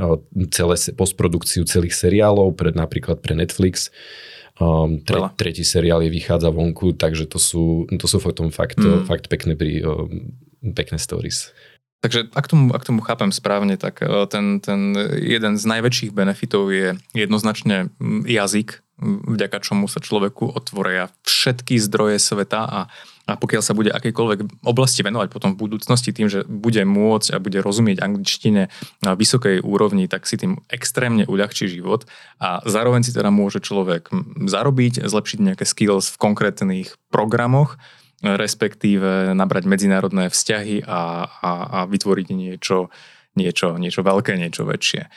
celé 0.53 0.75
postprodukciu 0.93 1.65
celých 1.65 1.97
seriálov, 1.97 2.53
pred, 2.53 2.77
napríklad 2.77 3.25
pre 3.25 3.33
Netflix. 3.33 3.89
Um, 4.61 5.01
tre, 5.01 5.17
tretí 5.41 5.65
seriál 5.65 6.05
je 6.05 6.13
vychádza 6.13 6.53
vonku, 6.53 6.93
takže 6.93 7.25
to 7.25 7.41
sú, 7.41 7.89
to 7.97 8.05
sú 8.05 8.21
potom 8.21 8.53
fakt, 8.53 8.77
mm. 8.77 9.09
fakt 9.09 9.33
pekné, 9.33 9.57
pri, 9.57 9.81
um, 9.89 10.37
pekné 10.77 11.01
stories. 11.01 11.49
Takže 12.01 12.33
ak 12.33 12.47
tomu, 12.49 12.73
ak 12.73 12.85
tomu 12.85 13.05
chápem 13.05 13.29
správne, 13.29 13.77
tak 13.77 14.01
e, 14.01 14.09
ten, 14.25 14.65
ten 14.65 14.97
jeden 15.21 15.61
z 15.61 15.65
najväčších 15.69 16.17
benefitov 16.17 16.73
je 16.73 16.97
jednoznačne 17.13 17.93
jazyk, 18.25 18.81
vďaka 19.01 19.65
čomu 19.65 19.89
sa 19.89 20.01
človeku 20.01 20.53
otvoria 20.53 21.09
všetky 21.25 21.81
zdroje 21.81 22.21
sveta 22.21 22.61
a, 22.69 22.81
a 23.25 23.33
pokiaľ 23.37 23.63
sa 23.65 23.73
bude 23.73 23.89
akejkoľvek 23.89 24.65
oblasti 24.65 25.01
venovať 25.01 25.29
potom 25.33 25.57
v 25.57 25.61
budúcnosti 25.65 26.13
tým, 26.13 26.29
že 26.29 26.45
bude 26.45 26.85
môcť 26.85 27.33
a 27.33 27.41
bude 27.41 27.65
rozumieť 27.65 28.05
angličtine 28.05 28.69
na 29.01 29.11
vysokej 29.17 29.65
úrovni, 29.65 30.05
tak 30.05 30.29
si 30.29 30.37
tým 30.37 30.61
extrémne 30.69 31.25
uľahčí 31.25 31.65
život 31.69 32.05
a 32.37 32.61
zároveň 32.69 33.01
si 33.09 33.17
teda 33.17 33.33
môže 33.33 33.65
človek 33.65 34.13
zarobiť, 34.45 35.09
zlepšiť 35.09 35.39
nejaké 35.41 35.65
skills 35.65 36.13
v 36.13 36.21
konkrétnych 36.21 37.01
programoch, 37.09 37.81
respektíve 38.21 39.33
nabrať 39.33 39.65
medzinárodné 39.65 40.29
vzťahy 40.29 40.85
a, 40.85 41.25
a, 41.27 41.51
a 41.51 41.79
vytvoriť 41.89 42.29
niečo, 42.33 42.93
niečo, 43.37 43.81
niečo 43.81 44.01
veľké, 44.05 44.37
niečo 44.37 44.69
väčšie. 44.69 45.09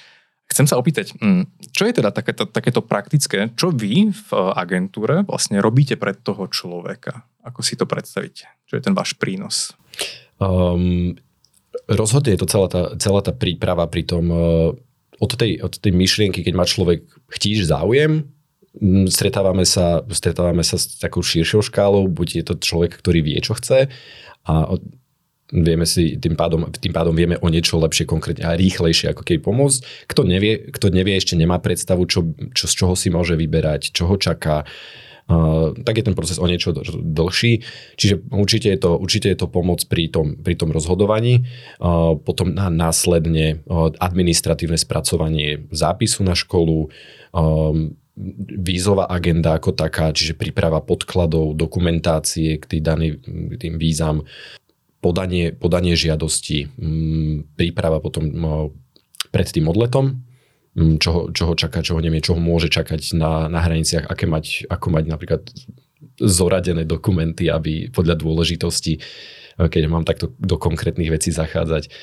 Chcem 0.47 0.67
sa 0.67 0.77
opýtať, 0.77 1.15
mm, 1.17 1.71
čo 1.71 1.87
je 1.87 1.93
teda 1.97 2.13
takéto, 2.13 2.45
takéto 2.45 2.83
praktické, 2.83 3.51
čo 3.55 3.71
vy 3.73 4.11
v 4.11 4.29
agentúre 4.53 5.23
vlastne 5.23 5.57
robíte 5.63 5.95
pre 5.95 6.13
toho 6.13 6.45
človeka? 6.51 7.25
Ako 7.43 7.63
si 7.63 7.79
to 7.79 7.87
predstavíte? 7.87 8.45
Čo 8.67 8.77
je 8.77 8.83
ten 8.83 8.93
váš 8.93 9.15
prínos? 9.17 9.73
Um, 10.37 11.15
rozhodne 11.89 12.35
je 12.35 12.41
to 12.43 12.47
celá 12.47 12.67
tá, 12.69 12.81
celá 12.99 13.23
tá 13.23 13.33
príprava 13.33 13.87
pri 13.87 14.03
tom, 14.03 14.25
uh, 14.29 14.69
od 15.17 15.31
tej, 15.33 15.63
od 15.63 15.73
tej 15.79 15.91
myšlienky, 15.95 16.43
keď 16.43 16.53
má 16.53 16.67
človek 16.67 17.07
chtíš 17.33 17.71
záujem, 17.71 18.27
stretávame 19.07 19.65
sa, 19.65 20.01
stretávame 20.09 20.65
sa 20.65 20.81
s 20.81 20.97
takou 20.97 21.21
širšou 21.21 21.61
škálou, 21.61 22.09
buď 22.09 22.27
je 22.41 22.43
to 22.43 22.53
človek, 22.57 22.97
ktorý 22.97 23.21
vie, 23.21 23.37
čo 23.37 23.53
chce 23.53 23.91
a 24.43 24.53
vieme 25.53 25.85
si, 25.85 26.17
tým 26.17 26.33
pádom, 26.33 26.65
tým 26.73 26.89
pádom 26.89 27.13
vieme 27.13 27.37
o 27.37 27.47
niečo 27.53 27.77
lepšie, 27.77 28.09
konkrétne 28.09 28.49
a 28.49 28.57
rýchlejšie 28.57 29.13
ako 29.13 29.21
keď 29.21 29.37
pomôcť. 29.45 30.09
Kto 30.09 30.25
nevie, 30.25 30.73
kto 30.73 30.89
nevie, 30.89 31.13
ešte 31.13 31.37
nemá 31.37 31.61
predstavu, 31.61 32.09
čo, 32.09 32.33
čo, 32.57 32.65
z 32.65 32.73
čoho 32.73 32.97
si 32.97 33.13
môže 33.13 33.37
vyberať, 33.37 33.93
čo 33.93 34.09
ho 34.09 34.17
čaká, 34.17 34.65
tak 35.85 35.93
je 35.95 36.03
ten 36.03 36.17
proces 36.17 36.41
o 36.41 36.49
niečo 36.49 36.73
dlhší. 36.99 37.63
Čiže 37.95 38.27
určite 38.33 38.73
je 38.73 38.79
to, 38.81 38.97
určite 38.97 39.29
je 39.29 39.37
to 39.39 39.47
pomoc 39.47 39.85
pri 39.87 40.11
tom, 40.11 40.35
pri 40.41 40.57
tom 40.57 40.73
rozhodovaní. 40.73 41.45
Potom 42.25 42.51
následne 42.57 43.63
administratívne 44.01 44.75
spracovanie 44.75 45.69
zápisu 45.71 46.25
na 46.25 46.35
školu, 46.35 46.91
vízová 48.61 49.09
agenda 49.09 49.57
ako 49.57 49.73
taká, 49.73 50.13
čiže 50.13 50.37
príprava 50.37 50.81
podkladov, 50.85 51.57
dokumentácie 51.57 52.61
k, 52.61 52.77
daný, 52.77 53.17
k 53.17 53.53
tým 53.57 53.75
vízam, 53.81 54.21
podanie, 55.01 55.51
podanie 55.51 55.97
žiadosti, 55.97 56.69
príprava 57.57 57.97
potom 57.97 58.29
pred 59.33 59.47
tým 59.49 59.65
odletom, 59.65 60.21
Mm, 60.73 60.97
čoho, 60.97 61.29
čoho 61.29 61.53
čaká, 61.53 61.85
čoho 61.85 62.01
nevie, 62.01 62.17
čoho 62.17 62.41
môže 62.41 62.65
čakať 62.65 63.13
na, 63.13 63.45
na 63.45 63.61
hraniciach, 63.61 64.09
aké 64.09 64.25
mať, 64.25 64.65
ako 64.65 64.87
mať 64.89 65.05
napríklad 65.05 65.41
zoradené 66.17 66.81
dokumenty, 66.81 67.45
aby 67.45 67.93
podľa 67.93 68.17
dôležitosti, 68.17 68.97
keď 69.61 69.83
mám 69.85 70.01
takto 70.01 70.33
do 70.41 70.57
konkrétnych 70.57 71.13
vecí 71.13 71.29
zachádzať. 71.29 71.93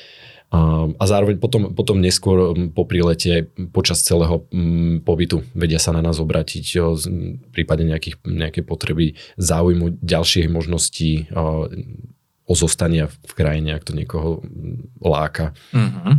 A 0.51 1.03
zároveň 1.07 1.39
potom, 1.39 1.71
potom 1.71 2.03
neskôr 2.03 2.51
mm, 2.51 2.75
po 2.75 2.83
prílete, 2.83 3.47
počas 3.71 4.03
celého 4.03 4.43
mm, 4.51 5.07
pobytu 5.07 5.47
vedia 5.55 5.79
sa 5.79 5.95
na 5.95 6.03
nás 6.03 6.19
obratiť 6.19 6.65
v 6.75 7.49
prípade 7.55 7.87
nejakých, 7.87 8.19
nejaké 8.27 8.59
potreby 8.59 9.15
záujmu 9.39 10.03
ďalších 10.03 10.51
možností 10.51 11.31
o 12.51 12.51
zostania 12.51 13.07
v 13.07 13.31
krajine, 13.31 13.79
ak 13.79 13.87
to 13.87 13.95
niekoho 13.95 14.43
láka. 14.99 15.55
Mm-hmm. 15.71 16.15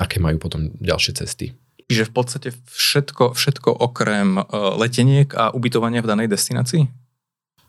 Aké 0.00 0.16
majú 0.24 0.40
potom 0.40 0.72
ďalšie 0.80 1.20
cesty. 1.20 1.52
Čiže 1.90 2.06
v 2.06 2.12
podstate 2.14 2.48
všetko, 2.54 3.34
všetko 3.34 3.74
okrem 3.74 4.38
e, 4.38 4.42
leteniek 4.78 5.34
a 5.34 5.50
ubytovania 5.50 6.06
v 6.06 6.10
danej 6.14 6.28
destinácii? 6.30 6.86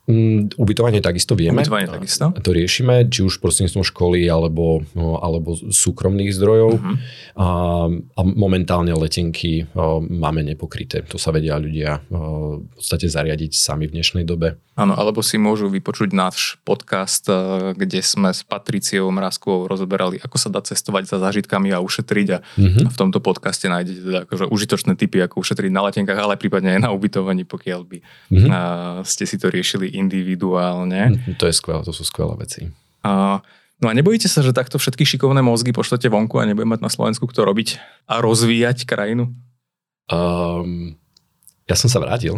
Mm, 0.09 0.57
ubytovanie 0.57 0.97
takisto 0.97 1.37
vieme. 1.37 1.61
Ubytovanie 1.61 1.85
takisto. 1.85 2.33
To 2.33 2.49
riešime, 2.49 3.05
či 3.05 3.21
už 3.21 3.37
prostredníctvom 3.37 3.85
školy 3.85 4.25
alebo, 4.25 4.81
no, 4.97 5.21
alebo 5.21 5.53
súkromných 5.53 6.33
zdrojov. 6.33 6.71
Uh-huh. 6.81 6.95
A, 7.37 7.47
a 7.85 8.21
momentálne 8.25 8.97
letenky 8.97 9.69
máme 10.09 10.41
nepokryté. 10.41 11.05
To 11.05 11.21
sa 11.21 11.29
vedia 11.29 11.61
ľudia 11.61 12.01
v 12.09 12.65
podstate 12.73 13.05
zariadiť 13.05 13.53
sami 13.53 13.85
v 13.85 14.01
dnešnej 14.01 14.25
dobe. 14.25 14.57
Áno, 14.73 14.97
alebo 14.97 15.21
si 15.21 15.37
môžu 15.37 15.69
vypočuť 15.69 16.15
náš 16.15 16.57
podcast, 16.65 17.29
kde 17.77 18.01
sme 18.01 18.33
s 18.33 18.41
Patriciou 18.41 19.05
Mrazkovou 19.13 19.69
rozoberali, 19.69 20.17
ako 20.17 20.37
sa 20.41 20.49
dá 20.49 20.65
cestovať 20.65 21.11
za 21.11 21.21
zážitkami 21.21 21.69
a 21.69 21.83
ušetriť. 21.83 22.27
A 22.33 22.37
uh-huh. 22.41 22.89
v 22.89 22.95
tomto 22.97 23.21
podcaste 23.21 23.69
nájdete 23.69 24.01
teda 24.01 24.19
akože 24.25 24.49
užitočné 24.49 24.97
typy, 24.97 25.21
ako 25.21 25.45
ušetriť 25.45 25.69
na 25.69 25.85
letenkách, 25.85 26.17
ale 26.17 26.41
prípadne 26.41 26.79
aj 26.79 26.81
na 26.87 26.89
ubytovaní, 26.89 27.45
pokiaľ 27.45 27.81
by 27.85 27.97
uh-huh. 28.01 29.05
ste 29.05 29.29
si 29.29 29.37
to 29.37 29.53
riešili 29.53 29.90
individuálne. 29.95 31.17
Mhm, 31.17 31.39
to 31.39 31.47
je 31.49 31.53
skvelé, 31.55 31.81
to 31.83 31.93
sú 31.95 32.03
skvelé 32.07 32.33
veci. 32.39 32.71
A, 33.01 33.41
no 33.81 33.85
a 33.89 33.93
nebojíte 33.93 34.29
sa, 34.29 34.45
že 34.45 34.55
takto 34.55 34.77
všetky 34.77 35.03
šikovné 35.03 35.41
mozgy 35.41 35.73
pošlete 35.73 36.07
vonku 36.07 36.37
a 36.37 36.47
nebude 36.47 36.69
mať 36.69 36.81
na 36.85 36.91
Slovensku 36.91 37.25
kto 37.27 37.43
robiť 37.43 37.81
a 38.07 38.21
rozvíjať 38.21 38.85
krajinu? 38.85 39.33
Um, 40.11 40.99
ja 41.69 41.75
som 41.79 41.87
sa 41.87 42.03
vrátil. 42.03 42.35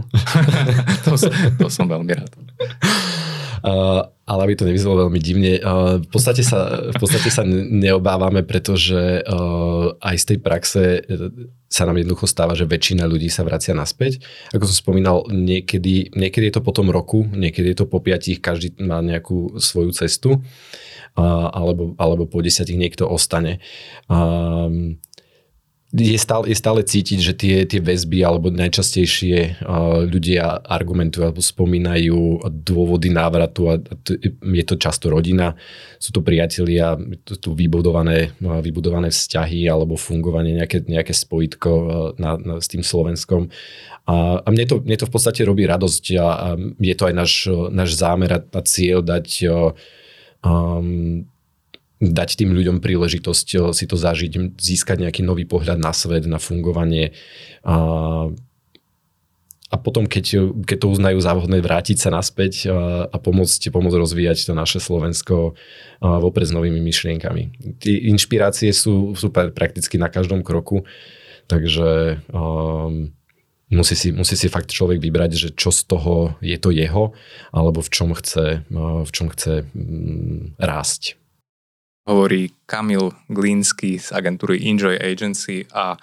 to, 1.05 1.17
to 1.57 1.67
som 1.69 1.89
veľmi 1.89 2.13
rád. 2.13 2.31
Uh, 3.63 4.11
ale 4.27 4.39
aby 4.43 4.59
to 4.59 4.67
nevyzvalo 4.67 5.07
veľmi 5.07 5.19
divne, 5.23 5.55
uh, 5.63 5.95
v, 5.95 6.07
podstate 6.11 6.43
sa, 6.43 6.91
v 6.91 6.97
podstate 6.99 7.31
sa 7.31 7.47
neobávame, 7.47 8.43
pretože 8.43 9.23
uh, 9.23 9.95
aj 10.03 10.15
z 10.19 10.25
tej 10.27 10.37
praxe 10.43 10.83
sa 11.71 11.87
nám 11.87 11.95
jednoducho 11.95 12.27
stáva, 12.27 12.59
že 12.59 12.67
väčšina 12.67 13.07
ľudí 13.07 13.31
sa 13.31 13.47
vracia 13.47 13.71
naspäť. 13.71 14.19
Ako 14.51 14.67
som 14.67 14.75
spomínal, 14.75 15.23
niekedy, 15.31 16.11
niekedy 16.11 16.51
je 16.51 16.55
to 16.59 16.61
po 16.61 16.75
tom 16.75 16.91
roku, 16.91 17.23
niekedy 17.23 17.71
je 17.71 17.77
to 17.79 17.87
po 17.87 18.03
piatich, 18.03 18.43
každý 18.43 18.75
má 18.83 18.99
nejakú 18.99 19.55
svoju 19.57 19.95
cestu, 19.95 20.43
alebo, 21.15 21.97
alebo 21.97 22.27
po 22.29 22.43
desiatich 22.43 22.77
niekto 22.77 23.09
ostane. 23.09 23.63
Je 25.93 26.17
stále, 26.17 26.49
je 26.49 26.57
stále 26.57 26.81
cítiť, 26.81 27.19
že 27.21 27.33
tie, 27.37 27.55
tie 27.69 27.77
väzby 27.77 28.25
alebo 28.25 28.49
najčastejšie 28.49 29.61
uh, 29.61 30.01
ľudia 30.09 30.65
argumentujú 30.65 31.29
alebo 31.29 31.37
spomínajú 31.37 32.49
dôvody 32.49 33.13
návratu 33.13 33.69
a 33.69 33.77
je 34.41 34.63
to 34.65 34.81
často 34.81 35.13
rodina, 35.13 35.53
sú 36.01 36.09
to 36.17 36.25
priatelia, 36.25 36.97
to 37.21 37.37
tu 37.37 37.53
vybudované, 37.53 38.33
uh, 38.41 38.57
vybudované 38.57 39.13
vzťahy 39.13 39.69
alebo 39.69 39.93
fungovanie, 39.93 40.57
nejaké, 40.57 40.81
nejaké 40.81 41.13
spojitko 41.13 41.69
uh, 41.69 41.85
na, 42.17 42.41
na, 42.41 42.57
s 42.57 42.73
tým 42.73 42.81
Slovenskom. 42.81 43.53
A, 44.09 44.41
a 44.41 44.47
mne, 44.49 44.65
to, 44.65 44.81
mne 44.81 44.97
to 44.97 45.05
v 45.05 45.13
podstate 45.13 45.45
robí 45.45 45.69
radosť 45.69 46.17
a, 46.17 46.25
a 46.25 46.47
je 46.57 46.95
to 46.97 47.05
aj 47.05 47.13
náš, 47.13 47.33
náš 47.69 48.01
zámer 48.01 48.33
a, 48.33 48.41
a 48.41 48.61
cieľ 48.65 49.05
dať 49.05 49.45
um, 50.41 51.29
dať 52.11 52.43
tým 52.43 52.51
ľuďom 52.51 52.83
príležitosť 52.83 53.47
eh, 53.55 53.59
si 53.71 53.85
to 53.87 53.95
zažiť, 53.95 54.59
získať 54.59 55.07
nejaký 55.07 55.23
nový 55.23 55.47
pohľad 55.47 55.79
na 55.79 55.95
svet, 55.95 56.27
na 56.27 56.41
fungovanie. 56.41 57.15
A, 57.63 58.27
a 59.73 59.75
potom, 59.79 60.05
keď, 60.05 60.53
keď 60.67 60.77
to 60.85 60.91
uznajú 60.91 61.17
za 61.17 61.33
vrátiť 61.33 61.97
sa 61.97 62.09
naspäť 62.11 62.67
a, 62.67 63.07
eh, 63.07 63.15
a 63.15 63.17
pomôcť, 63.21 63.71
pomôcť 63.71 63.95
rozvíjať 63.95 64.51
to 64.51 64.53
naše 64.57 64.83
Slovensko 64.83 65.53
eh, 65.53 66.03
vopred 66.03 66.49
s 66.49 66.55
novými 66.55 66.83
myšlienkami. 66.83 67.43
Tie 67.79 68.11
inšpirácie 68.11 68.75
sú, 68.75 69.15
sú 69.15 69.31
prakticky 69.31 69.95
na 69.95 70.11
každom 70.11 70.43
kroku, 70.43 70.83
takže 71.47 72.23
um, 72.31 73.11
musí 73.67 73.99
si, 73.99 74.15
musí 74.15 74.39
si 74.39 74.47
fakt 74.47 74.71
človek 74.71 75.03
vybrať, 75.03 75.31
že 75.35 75.49
čo 75.51 75.75
z 75.75 75.91
toho 75.91 76.39
je 76.39 76.55
to 76.55 76.71
jeho, 76.71 77.11
alebo 77.51 77.83
v 77.83 77.89
čom 77.91 78.15
chce, 78.15 78.63
v 78.71 79.11
čom 79.11 79.27
chce 79.27 79.67
um, 79.75 80.55
rásť 80.55 81.19
hovorí 82.03 82.51
Kamil 82.67 83.11
Glínsky 83.31 83.99
z 83.99 84.11
agentúry 84.11 84.59
Enjoy 84.67 84.99
Agency 84.99 85.67
a, 85.71 85.95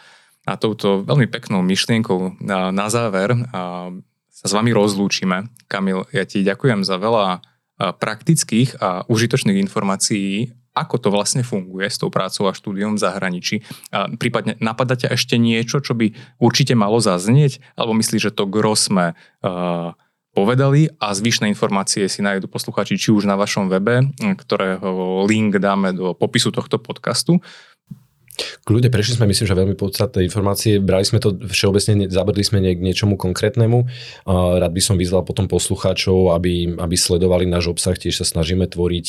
a 0.48 0.52
touto 0.56 1.04
veľmi 1.04 1.28
peknou 1.28 1.60
myšlienkou 1.60 2.40
na, 2.40 2.72
na 2.72 2.88
záver 2.88 3.36
a, 3.52 3.88
sa 4.30 4.46
s 4.48 4.56
vami 4.56 4.72
rozlúčime. 4.72 5.52
Kamil, 5.68 6.08
ja 6.16 6.24
ti 6.24 6.40
ďakujem 6.40 6.80
za 6.80 6.96
veľa 6.96 7.44
praktických 7.80 8.76
a 8.80 9.08
užitočných 9.08 9.56
informácií, 9.56 10.52
ako 10.76 10.96
to 11.00 11.08
vlastne 11.08 11.42
funguje 11.42 11.88
s 11.88 11.98
tou 11.98 12.12
prácou 12.12 12.46
a 12.46 12.56
štúdiom 12.56 12.94
v 12.94 13.02
zahraničí. 13.02 13.56
A 13.90 14.06
prípadne 14.12 14.54
napadá 14.60 14.94
ťa 14.94 15.16
ešte 15.16 15.40
niečo, 15.40 15.80
čo 15.80 15.96
by 15.96 16.12
určite 16.38 16.76
malo 16.76 17.00
zaznieť, 17.00 17.58
alebo 17.74 17.96
myslíš, 17.96 18.30
že 18.30 18.36
to 18.36 18.44
gros 18.46 18.86
sme 18.86 19.16
uh, 19.16 19.96
povedali 20.30 20.86
a 21.02 21.10
zvyšné 21.10 21.50
informácie 21.50 22.06
si 22.06 22.22
nájdú 22.22 22.46
posluchači 22.46 22.94
či 22.94 23.10
už 23.10 23.26
na 23.26 23.34
vašom 23.34 23.66
webe, 23.66 24.06
ktorého 24.16 25.26
link 25.26 25.58
dáme 25.58 25.90
do 25.90 26.14
popisu 26.14 26.54
tohto 26.54 26.78
podcastu. 26.78 27.42
Kľudne 28.64 28.88
prešli 28.88 29.20
sme, 29.20 29.28
myslím, 29.28 29.46
že 29.52 29.58
veľmi 29.58 29.76
podstatné 29.76 30.24
informácie. 30.24 30.80
Brali 30.80 31.04
sme 31.04 31.20
to 31.20 31.36
všeobecne, 31.36 32.08
zabrdli 32.08 32.40
sme 32.40 32.64
nie, 32.64 32.72
k 32.72 32.80
niečomu 32.80 33.20
konkrétnemu. 33.20 33.84
Rád 34.24 34.72
by 34.72 34.80
som 34.80 34.96
vyzval 34.96 35.28
potom 35.28 35.44
poslucháčov, 35.44 36.32
aby, 36.32 36.72
aby 36.72 36.96
sledovali 36.96 37.44
náš 37.44 37.68
obsah. 37.68 37.92
Tiež 37.92 38.22
sa 38.22 38.24
snažíme 38.24 38.64
tvoriť 38.64 39.06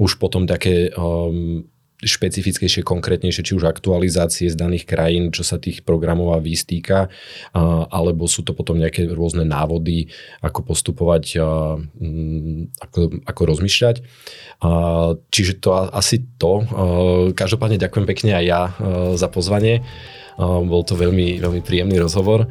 už 0.00 0.10
potom 0.16 0.48
také 0.48 0.88
um, 0.96 1.68
špecifickejšie, 2.00 2.80
konkrétnejšie, 2.80 3.44
či 3.44 3.56
už 3.56 3.68
aktualizácie 3.68 4.48
z 4.48 4.56
daných 4.56 4.88
krajín, 4.88 5.30
čo 5.30 5.44
sa 5.44 5.60
tých 5.60 5.84
programov 5.84 6.32
a 6.36 6.40
týka, 6.40 7.12
alebo 7.92 8.24
sú 8.24 8.44
to 8.44 8.56
potom 8.56 8.80
nejaké 8.80 9.04
rôzne 9.10 9.44
návody, 9.44 10.08
ako 10.40 10.72
postupovať, 10.72 11.36
mm, 11.36 12.80
ako, 12.80 13.00
ako 13.24 13.42
rozmýšľať. 13.44 13.96
Čiže 15.28 15.52
to 15.60 15.68
asi 15.92 16.24
to. 16.40 16.64
Každopádne 17.36 17.80
ďakujem 17.80 18.06
pekne 18.08 18.30
aj 18.40 18.44
ja 18.44 18.62
za 19.16 19.28
pozvanie. 19.28 19.84
Bol 20.40 20.82
to 20.88 20.96
veľmi, 20.96 21.36
veľmi 21.40 21.60
príjemný 21.60 22.00
rozhovor 22.00 22.48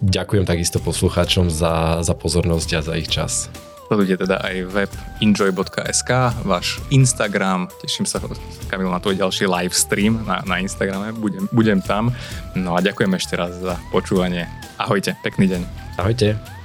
ďakujem 0.00 0.48
takisto 0.48 0.80
poslucháčom 0.80 1.52
za, 1.52 2.00
za 2.00 2.14
pozornosť 2.16 2.68
a 2.74 2.80
za 2.80 2.94
ich 2.96 3.08
čas. 3.08 3.52
Sledujte 3.90 4.22
teda 4.22 4.38
aj 4.38 4.70
web 4.70 4.90
enjoy.sk, 5.18 6.10
váš 6.46 6.78
Instagram, 6.94 7.66
teším 7.82 8.06
sa, 8.06 8.22
Kamil, 8.70 8.86
na 8.86 9.02
tvoj 9.02 9.18
ďalší 9.18 9.50
live 9.50 9.74
stream 9.74 10.22
na, 10.22 10.46
na 10.46 10.62
Instagrame, 10.62 11.10
budem, 11.10 11.50
budem 11.50 11.82
tam. 11.82 12.14
No 12.54 12.78
a 12.78 12.86
ďakujem 12.86 13.10
ešte 13.18 13.34
raz 13.34 13.58
za 13.58 13.82
počúvanie. 13.90 14.46
Ahojte, 14.78 15.18
pekný 15.26 15.50
deň. 15.50 15.62
Ahojte. 15.98 16.59